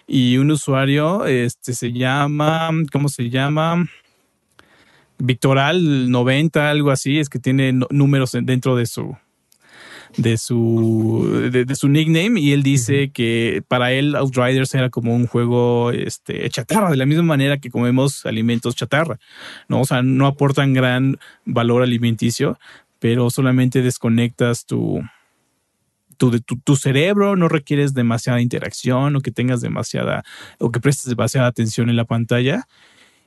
[0.06, 3.88] y un usuario este, se llama, ¿cómo se llama?
[5.18, 9.16] Victoral 90, algo así, es que tiene números dentro de su
[10.16, 15.28] de su de, su nickname y él dice que para él Outriders era como un
[15.28, 19.20] juego este chatarra de la misma manera que comemos alimentos chatarra
[19.68, 22.58] no o sea no aportan gran valor alimenticio
[22.98, 25.00] pero solamente desconectas tu
[26.28, 30.22] tu, cerebro, no requieres demasiada interacción o que tengas demasiada
[30.58, 32.66] o que prestes demasiada atención en la pantalla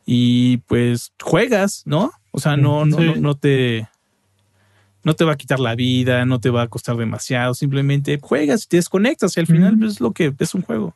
[0.05, 2.11] y pues juegas, ¿no?
[2.31, 3.87] O sea, no, no, no, te
[5.03, 8.65] no te va a quitar la vida, no te va a costar demasiado, simplemente juegas
[8.65, 10.95] y te desconectas y al final es lo que es un juego.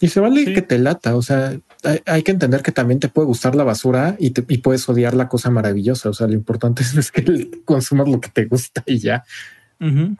[0.00, 1.58] Y se vale que te lata, o sea,
[2.06, 5.14] hay, que entender que también te puede gustar la basura y, te, y puedes odiar
[5.14, 8.98] la cosa maravillosa, o sea, lo importante es que consumas lo que te gusta y
[8.98, 9.24] ya.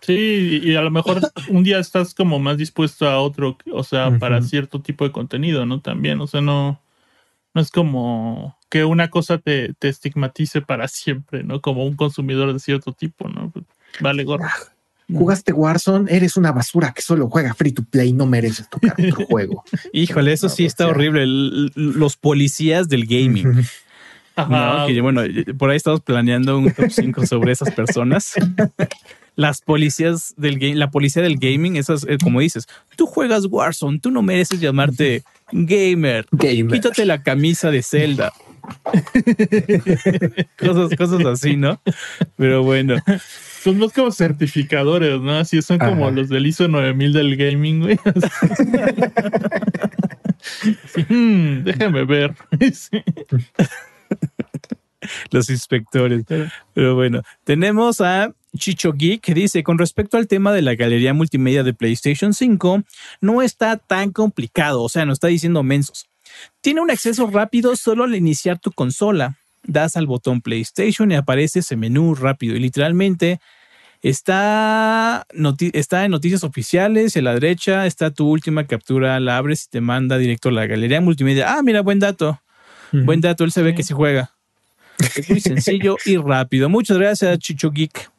[0.02, 4.18] Sí, y a lo mejor un día estás como más dispuesto a otro, o sea,
[4.18, 5.80] para cierto tipo de contenido, ¿no?
[5.80, 6.80] También, o sea, no,
[7.54, 11.60] no es como que una cosa te, te estigmatice para siempre, ¿no?
[11.60, 13.52] Como un consumidor de cierto tipo, ¿no?
[14.00, 14.44] Vale, gorro.
[14.44, 14.54] Ah,
[15.12, 19.26] jugaste Warzone, eres una basura que solo juega free to play, no mereces tocar otro
[19.30, 19.64] juego.
[19.92, 21.24] Híjole, eso sí está horrible.
[21.26, 23.66] los policías del gaming.
[25.02, 25.22] bueno,
[25.56, 28.34] por ahí estamos planeando un top 5 sobre esas personas.
[29.38, 32.66] las policías del game, la policía del gaming, esas, eh, como dices,
[32.96, 35.22] tú juegas Warzone, tú no mereces llamarte
[35.52, 36.26] gamer.
[36.32, 36.74] gamer.
[36.74, 38.32] Quítate la camisa de Zelda.
[40.58, 41.80] cosas, cosas así, ¿no?
[42.36, 42.96] Pero bueno.
[43.62, 45.38] Son más como certificadores, ¿no?
[45.38, 47.98] Así son como los del ISO 9000 del gaming, güey.
[51.08, 52.34] Hmm, déjame ver.
[55.30, 56.24] los inspectores.
[56.72, 61.14] Pero bueno, tenemos a Chicho Geek que dice, con respecto al tema de la galería
[61.14, 62.82] multimedia de PlayStation 5,
[63.20, 66.06] no está tan complicado, o sea, no está diciendo mensos.
[66.60, 69.36] Tiene un acceso rápido solo al iniciar tu consola.
[69.64, 73.40] Das al botón PlayStation y aparece ese menú rápido y literalmente
[74.02, 75.26] está,
[75.72, 79.70] está en noticias oficiales y a la derecha está tu última captura, la abres y
[79.70, 81.54] te manda directo a la galería multimedia.
[81.54, 82.40] Ah, mira, buen dato.
[82.92, 84.30] Buen dato, él se ve que sí juega.
[85.14, 86.70] Es muy sencillo y rápido.
[86.70, 88.10] Muchas gracias, Chicho Geek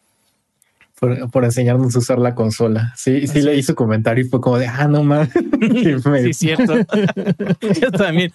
[1.00, 2.94] por, enseñarnos a usar la consola.
[2.96, 5.30] Sí, sí le hizo comentario y fue como de, ah, no más.
[6.24, 6.76] sí, cierto.
[7.82, 8.32] Yo también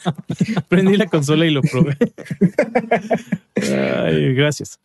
[0.68, 1.96] prendí la consola y lo probé.
[3.56, 4.78] Ay, gracias.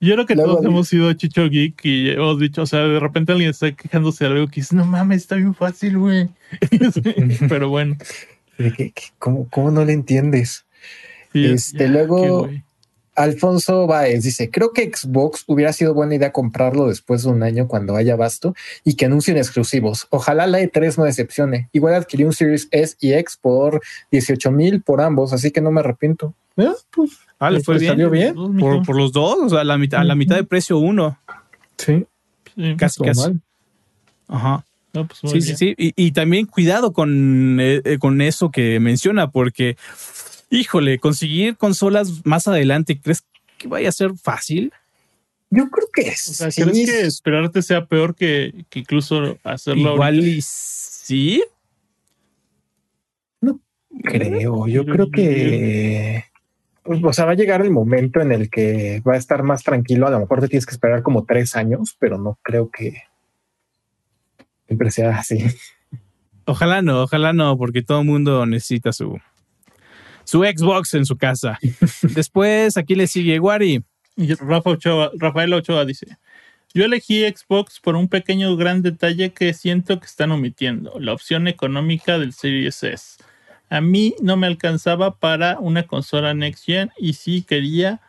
[0.00, 3.30] Yo creo que todos hemos sido Chicho Geek y hemos dicho, o sea, de repente
[3.30, 6.28] alguien está quejándose de algo que dice, no mames, está bien fácil, güey.
[7.48, 7.96] Pero bueno.
[9.20, 10.66] ¿Cómo, ¿Cómo, no le entiendes?
[11.32, 12.50] este, luego,
[13.14, 17.68] Alfonso Baez dice, creo que Xbox hubiera sido buena idea comprarlo después de un año
[17.68, 18.54] cuando haya basto
[18.84, 20.06] y que anuncien exclusivos.
[20.10, 21.68] Ojalá la E3 no decepcione.
[21.72, 25.70] Igual adquirí un Series S y X por 18 mil por ambos, así que no
[25.70, 26.34] me arrepiento.
[26.56, 26.70] ¿Eh?
[26.90, 28.10] Pues, ah, le fue bien.
[28.10, 28.34] bien?
[28.34, 31.18] Por, los dos, o sea, a la mitad, a la mitad de precio uno.
[31.76, 32.06] Sí.
[32.76, 33.32] casi, casi.
[34.28, 34.64] Ajá.
[34.92, 39.78] Pues, sí, sí, sí, y, también cuidado con, eh, eh, con eso que menciona, porque
[40.52, 43.24] híjole, conseguir consolas más adelante, ¿crees
[43.56, 44.72] que vaya a ser fácil?
[45.50, 46.28] Yo creo que es.
[46.28, 49.94] O sea, ¿crees que esperarte sea peor que, incluso hacerlo?
[49.94, 51.42] Igual y sí.
[53.40, 53.60] No
[54.02, 54.66] creo.
[54.68, 56.24] Yo, creo que.
[56.82, 59.62] Pues, o sea, va a llegar el momento en el que va a estar más
[59.62, 60.06] tranquilo.
[60.06, 63.02] A lo mejor te tienes que esperar como tres años, pero no creo que
[64.66, 65.44] siempre sea así.
[66.44, 69.20] Ojalá no, ojalá no, porque todo el mundo necesita su,
[70.24, 71.58] su Xbox en su casa.
[72.02, 73.82] Después aquí le sigue Wari.
[74.16, 76.18] Y Rafael Ochoa dice,
[76.74, 81.48] yo elegí Xbox por un pequeño gran detalle que siento que están omitiendo, la opción
[81.48, 83.16] económica del Series S.
[83.68, 88.00] A mí no me alcanzaba para una consola Next Gen y si quería,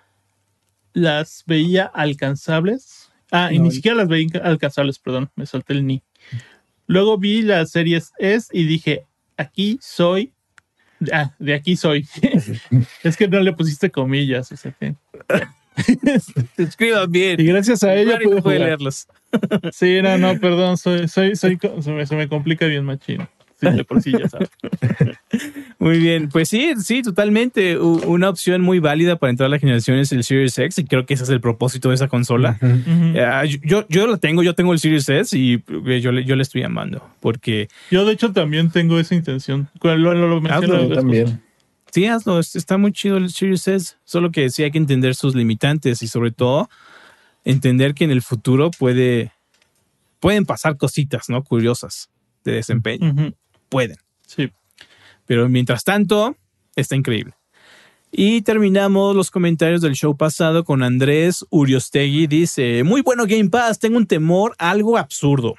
[0.93, 3.11] las veía alcanzables.
[3.31, 6.03] Ah, y ni siquiera las veía alcanzables, perdón, me salté el ni.
[6.85, 9.05] Luego vi las series S y dije,
[9.37, 10.33] aquí soy
[11.11, 12.07] Ah, de aquí soy.
[13.03, 14.51] es que no le pusiste comillas.
[14.51, 14.95] O sea que...
[16.57, 17.39] escriban bien.
[17.39, 19.07] Y gracias a ella pude leerlos.
[19.71, 20.77] sí, no, no, perdón.
[20.77, 23.27] Soy, soy, soy, se me, se me complica bien machino.
[25.79, 27.77] Muy bien, pues sí, sí, totalmente.
[27.77, 31.05] Una opción muy válida para entrar a la generación es el Series X y creo
[31.05, 32.57] que ese es el propósito de esa consola.
[33.19, 36.35] Ah, yo, yo la tengo, yo tengo el Series S y eh, yo le, yo
[36.35, 37.67] le estoy llamando porque...
[37.91, 39.67] Yo de hecho también tengo esa intención.
[39.81, 40.41] Lo, lo,
[40.93, 41.41] también.
[41.91, 45.35] Sí, hazlo, está muy chido el Series S, solo que sí hay que entender sus
[45.35, 46.69] limitantes y sobre todo
[47.43, 49.31] entender que en el futuro puede,
[50.19, 51.43] pueden pasar cositas, ¿no?
[51.43, 52.09] Curiosas
[52.45, 53.33] de desempeño
[53.73, 53.97] pueden.
[54.27, 54.51] Sí.
[55.25, 56.37] Pero mientras tanto,
[56.75, 57.33] está increíble.
[58.11, 62.27] Y terminamos los comentarios del show pasado con Andrés Uriostegui.
[62.27, 65.55] Dice, muy bueno Game Pass, tengo un temor algo absurdo.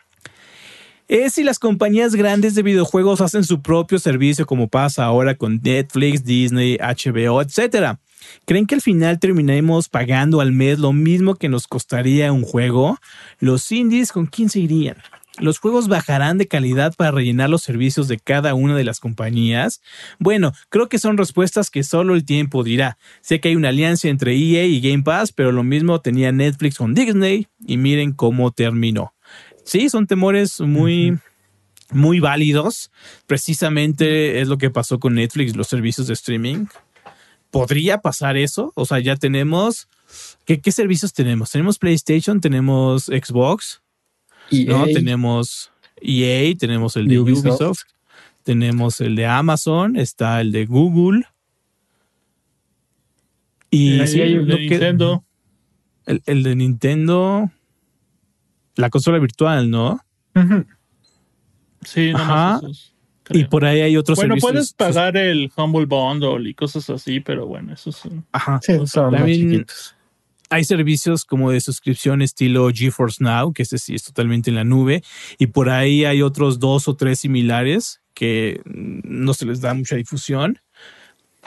[1.09, 5.61] Es si las compañías grandes de videojuegos hacen su propio servicio como pasa ahora con
[5.63, 7.99] Netflix, Disney, HBO, etc.
[8.47, 12.99] ¿Creen que al final terminemos pagando al mes lo mismo que nos costaría un juego?
[13.41, 14.97] ¿Los indies con quién se irían?
[15.39, 19.81] ¿Los juegos bajarán de calidad para rellenar los servicios de cada una de las compañías?
[20.21, 22.99] Bueno, creo que son respuestas que solo el tiempo dirá.
[23.21, 26.79] Sé que hay una alianza entre EA y Game Pass, pero lo mismo tenía Netflix
[26.79, 29.13] con Disney y miren cómo terminó.
[29.65, 31.19] Sí, son temores muy,
[31.91, 32.93] muy válidos.
[33.27, 36.67] Precisamente es lo que pasó con Netflix, los servicios de streaming.
[37.51, 38.73] ¿Podría pasar eso?
[38.77, 39.89] O sea, ya tenemos...
[40.45, 41.51] ¿Qué, qué servicios tenemos?
[41.51, 43.81] Tenemos PlayStation, tenemos Xbox,
[44.63, 44.85] ¿no?
[44.87, 47.83] Tenemos EA, tenemos el de Ubisoft.
[48.43, 51.25] tenemos el de Amazon, está el de Google.
[53.71, 55.25] Y el de Nintendo.
[56.07, 57.51] El, de Nintendo.
[58.77, 60.01] La consola virtual, ¿no?
[61.85, 62.13] Sí,
[63.31, 67.47] y por ahí hay otros bueno, puedes pagar el Humble Bundle y cosas así, pero
[67.47, 68.27] bueno, esos son.
[68.33, 68.61] Ajá.
[68.87, 69.65] son También,
[70.55, 74.63] hay servicios como de suscripción estilo GeForce Now, que ese sí es totalmente en la
[74.63, 75.03] nube,
[75.37, 79.97] y por ahí hay otros dos o tres similares que no se les da mucha
[79.97, 80.61] difusión,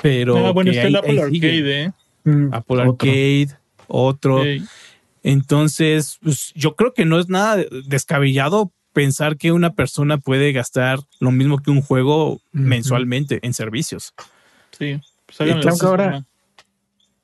[0.02, 0.46] pero...
[0.46, 1.92] Ah, bueno, está el Apple Arcade, ¿eh?
[2.26, 3.50] Mm, Apple Arcade,
[3.88, 4.44] otro.
[5.24, 11.00] Entonces, pues, yo creo que no es nada descabellado pensar que una persona puede gastar
[11.22, 14.14] lo mismo que un juego mensualmente en servicios.
[14.78, 15.00] Sí.
[15.26, 16.26] Pues ahora,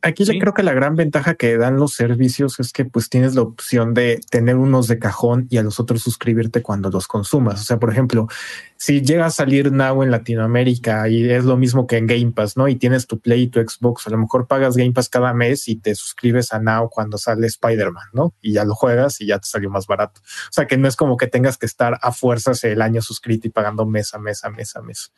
[0.05, 3.35] Aquí yo creo que la gran ventaja que dan los servicios es que pues tienes
[3.35, 7.61] la opción de tener unos de cajón y a los otros suscribirte cuando los consumas.
[7.61, 8.27] O sea, por ejemplo,
[8.75, 12.57] si llega a salir Now en Latinoamérica y es lo mismo que en Game Pass,
[12.57, 12.67] ¿no?
[12.67, 15.69] Y tienes tu Play y tu Xbox, a lo mejor pagas Game Pass cada mes
[15.69, 18.33] y te suscribes a Now cuando sale Spider-Man, ¿no?
[18.41, 20.19] Y ya lo juegas y ya te salió más barato.
[20.19, 23.47] O sea, que no es como que tengas que estar a fuerzas el año suscrito
[23.47, 25.13] y pagando mes a mes a mes a mes.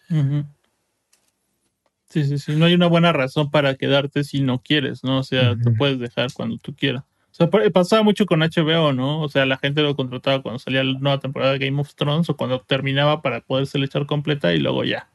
[2.15, 2.55] Sí, sí, sí.
[2.55, 5.19] No hay una buena razón para quedarte si no quieres, ¿no?
[5.19, 7.03] O sea, tú puedes dejar cuando tú quieras.
[7.03, 9.19] O sea, pasaba mucho con HBO, ¿no?
[9.19, 12.29] O sea, la gente lo contrataba cuando salía la nueva temporada de Game of Thrones
[12.29, 15.09] o cuando terminaba para poderse echar completa y luego ya.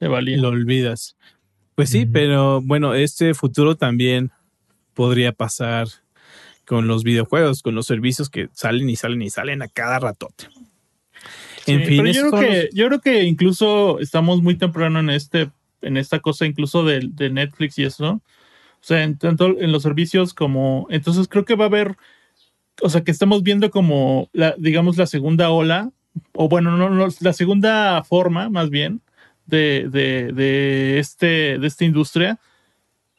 [0.00, 0.38] Te valía.
[0.38, 1.16] Lo olvidas.
[1.76, 4.32] Pues sí, pero bueno, este futuro también
[4.92, 5.86] podría pasar
[6.64, 10.48] con los videojuegos, con los servicios que salen y salen y salen a cada ratote.
[11.66, 15.50] En fin, yo creo, que, yo creo que incluso estamos muy temprano en este,
[15.82, 18.12] en esta cosa, incluso de, de Netflix y eso.
[18.14, 18.22] O
[18.80, 20.86] sea, en, tanto en los servicios como.
[20.90, 21.96] Entonces creo que va a haber.
[22.82, 25.90] O sea, que estamos viendo como la, digamos, la segunda ola.
[26.32, 29.02] O bueno, no, no la segunda forma, más bien,
[29.46, 32.38] de, de, de, este, de esta industria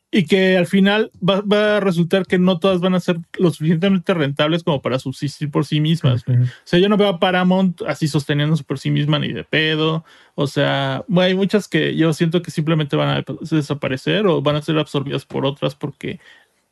[0.10, 4.14] y que al final va, a resultar que no todas van a ser lo suficientemente
[4.14, 6.24] rentables como para subsistir por sí mismas.
[6.28, 6.34] O
[6.64, 10.06] sea, yo no veo a Paramount así sosteniéndose por sí misma ni de pedo.
[10.36, 14.62] O sea, hay muchas que yo siento que simplemente van a desaparecer o van a
[14.62, 16.20] ser absorbidas por otras porque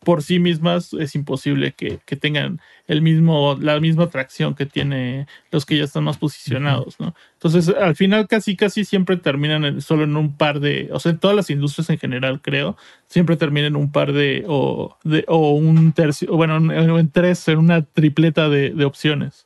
[0.05, 5.65] por sí mismas es imposible que, tengan el mismo, la misma atracción que tiene los
[5.65, 7.13] que ya están más posicionados, ¿no?
[7.33, 11.17] Entonces, al final casi, casi siempre terminan solo en un par de, o sea, en
[11.17, 12.77] todas las industrias en general, creo,
[13.07, 17.45] siempre terminan en un par de, o, de, o un tercio, o bueno, en, tres,
[17.49, 19.45] en una tripleta de, opciones.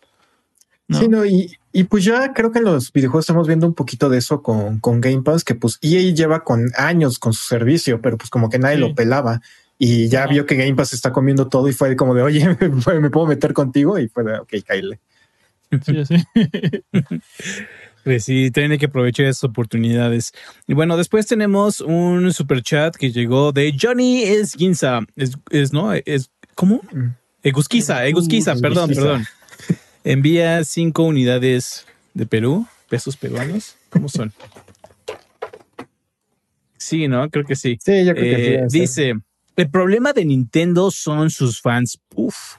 [0.92, 4.10] Sí, no, y, y pues ya creo que en los videojuegos estamos viendo un poquito
[4.10, 8.02] de eso con, con Game Pass, que pues EA lleva con años con su servicio,
[8.02, 9.42] pero pues como que nadie lo pelaba
[9.82, 12.46] y ya vio que Game Pass está comiendo todo y fue como de, oye,
[13.00, 13.98] ¿me puedo meter contigo?
[13.98, 15.00] Y fue de, ok, Kyle.
[15.84, 16.16] Sí, sí.
[18.02, 20.32] Pues sí, tiene que aprovechar esas oportunidades.
[20.68, 25.02] Y bueno, después tenemos un super chat que llegó de Johnny Esguinza.
[25.18, 25.94] Es, es ¿no?
[25.94, 26.82] Es, ¿Cómo?
[26.94, 27.10] Mm.
[27.44, 29.26] Egusquiza, Egusquiza, perdón, perdón.
[30.06, 33.76] Envía cinco unidades de Perú, pesos peruanos.
[33.90, 34.34] ¿Cómo son?
[36.78, 37.30] Sí, ¿no?
[37.30, 37.78] Creo que sí.
[37.84, 38.54] Sí, yo creo que sí.
[38.54, 39.14] Eh, dice,
[39.62, 42.00] el problema de Nintendo son sus fans.
[42.16, 42.58] Uf.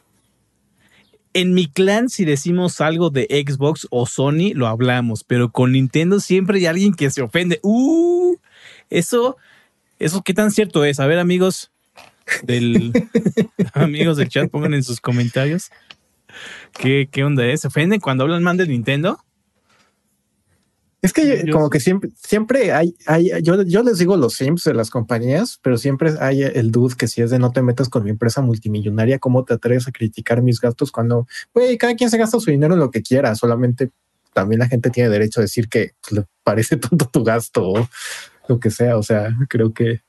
[1.33, 6.19] En mi clan, si decimos algo de Xbox o Sony, lo hablamos, pero con Nintendo
[6.19, 7.61] siempre hay alguien que se ofende.
[7.63, 8.37] Uh,
[8.89, 9.37] eso,
[10.01, 10.99] eso qué tan cierto es.
[10.99, 11.71] A ver, amigos
[12.43, 12.93] del
[13.75, 15.71] amigos del chat, pongan en sus comentarios
[16.79, 17.63] qué, qué onda es.
[17.63, 19.23] ¿Se ofenden cuando hablan mal de Nintendo?
[21.03, 24.75] Es que como que siempre, siempre hay, hay yo, yo les digo los sims de
[24.75, 28.05] las compañías, pero siempre hay el dude que si es de no te metas con
[28.05, 32.19] mi empresa multimillonaria, ¿cómo te atreves a criticar mis gastos cuando, güey, cada quien se
[32.19, 33.91] gasta su dinero en lo que quiera, solamente
[34.33, 37.89] también la gente tiene derecho a decir que le parece tonto tu gasto o
[38.49, 38.97] lo que sea.
[38.97, 40.03] O sea, creo que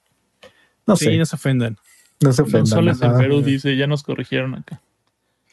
[0.86, 1.18] no sí, sé.
[1.18, 1.78] no se ofendan.
[2.20, 2.68] No se ofendan.
[2.68, 4.82] Soles de Perú dice, ya nos corrigieron acá.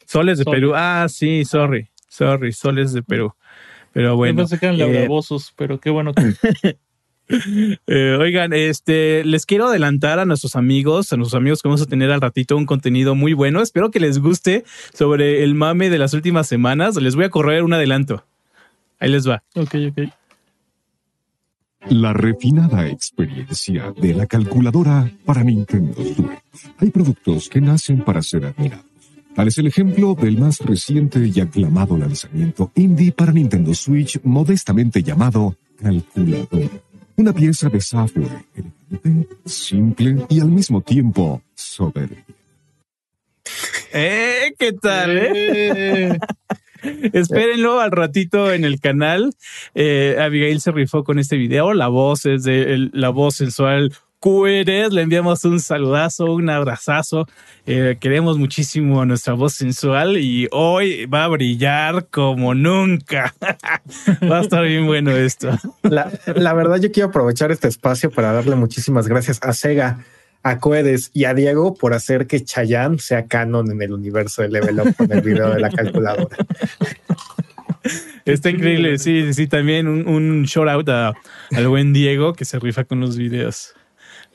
[0.07, 0.73] Soles de Perú.
[0.75, 1.89] Ah, sí, sorry.
[2.09, 3.35] Sorry, soles de Perú.
[3.99, 4.43] Pero bueno.
[4.43, 5.09] No se quedan eh,
[5.57, 6.77] pero qué bueno que.
[7.87, 11.87] Eh, oigan, este, les quiero adelantar a nuestros amigos, a nuestros amigos que vamos a
[11.87, 13.61] tener al ratito un contenido muy bueno.
[13.61, 16.97] Espero que les guste sobre el mame de las últimas semanas.
[16.97, 18.25] Les voy a correr un adelanto.
[18.99, 19.43] Ahí les va.
[19.57, 20.09] Ok, ok.
[21.91, 26.73] La refinada experiencia de la calculadora para Nintendo Switch.
[26.79, 28.88] Hay productos que nacen para ser admirados
[29.39, 35.01] Tal es el ejemplo del más reciente y aclamado lanzamiento indie para Nintendo Switch, modestamente
[35.01, 36.69] llamado Calculador.
[37.15, 42.25] Una pieza de software elegante, simple y al mismo tiempo soberbia.
[43.93, 44.55] ¡Eh!
[44.59, 45.17] ¿Qué tal?
[45.17, 46.19] Eh?
[47.13, 49.33] Espérenlo al ratito en el canal.
[49.73, 51.75] Eh, Abigail se rifó con este video.
[51.75, 57.29] La voz es de la voz sensual QRS, le enviamos un saludazo, un abrazazo.
[57.67, 63.35] Eh, queremos muchísimo a nuestra voz sensual y hoy va a brillar como nunca.
[64.31, 65.57] va a estar bien bueno esto.
[65.83, 70.05] La, la, verdad, yo quiero aprovechar este espacio para darle muchísimas gracias a Sega,
[70.43, 74.49] a Coedes y a Diego por hacer que Chayanne sea canon en el universo de
[74.49, 76.37] Level Up con el video de la calculadora.
[78.25, 82.85] Está increíble, sí, sí, también un, un shout out al buen Diego que se rifa
[82.85, 83.75] con los videos.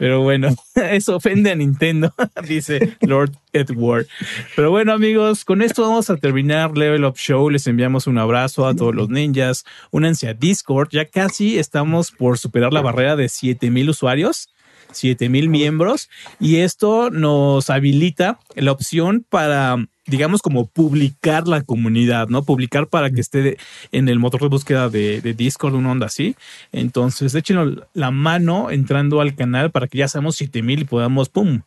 [0.04, 2.14] Pero bueno, eso ofende a Nintendo,
[2.46, 4.06] dice Lord Edward.
[4.54, 7.50] Pero bueno, amigos, con esto vamos a terminar Level Up Show.
[7.50, 9.64] Les enviamos un abrazo a todos los ninjas.
[9.92, 10.90] Únanse a Discord.
[10.92, 14.53] Ya casi estamos por superar la barrera de 7000 usuarios.
[14.94, 22.44] 7000 miembros y esto nos habilita la opción para digamos, como publicar la comunidad, ¿no?
[22.44, 23.58] Publicar para que esté
[23.92, 26.36] en el motor de búsqueda de, Discord, una onda así.
[26.72, 31.62] Entonces, échenos la mano entrando al canal para que ya seamos 7000 y podamos, pum,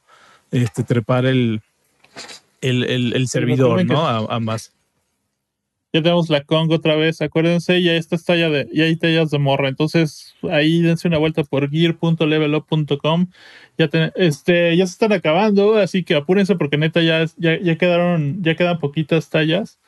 [0.51, 1.63] este, trepar el,
[2.61, 4.07] el, servidor, ¿no?
[4.07, 4.73] A, más.
[5.93, 9.39] Ya tenemos la Congo otra vez, acuérdense, ya esta talla de, ya hay tallas de
[9.39, 9.69] morra.
[9.69, 13.29] Entonces, ahí dense una vuelta por gear.levelup.com
[13.79, 18.57] ya, este, ya se están acabando, así que apúrense porque neta ya, ya, quedaron, ya
[18.57, 19.79] quedan poquitas tallas.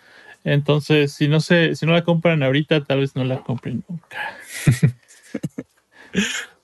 [0.44, 4.36] Entonces, si no se, si no la compran ahorita, tal vez no la compren nunca.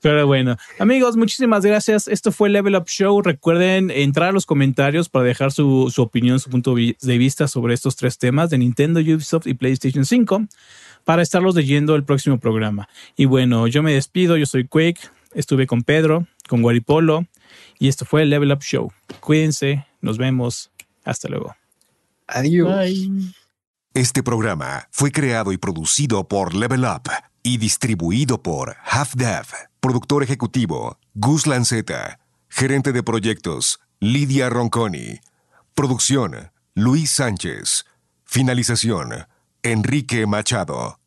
[0.01, 2.07] Pero bueno, amigos, muchísimas gracias.
[2.07, 3.21] Esto fue Level Up Show.
[3.23, 7.73] Recuerden entrar a los comentarios para dejar su, su opinión, su punto de vista sobre
[7.73, 10.47] estos tres temas de Nintendo, Ubisoft y PlayStation 5
[11.05, 12.87] para estarlos leyendo el próximo programa.
[13.15, 14.37] Y bueno, yo me despido.
[14.37, 14.99] Yo soy Quake.
[15.33, 17.25] Estuve con Pedro, con Guaripolo
[17.79, 18.91] y esto fue el Level Up Show.
[19.19, 19.85] Cuídense.
[20.01, 20.71] Nos vemos.
[21.03, 21.55] Hasta luego.
[22.27, 22.89] Adiós.
[23.93, 27.09] Este programa fue creado y producido por Level Up
[27.45, 29.45] y distribuido por Half Dev.
[29.79, 32.19] Productor ejecutivo, Gus Lanceta.
[32.49, 35.19] Gerente de proyectos, Lidia Ronconi.
[35.75, 37.85] Producción, Luis Sánchez.
[38.23, 39.27] Finalización,
[39.61, 40.99] Enrique Machado.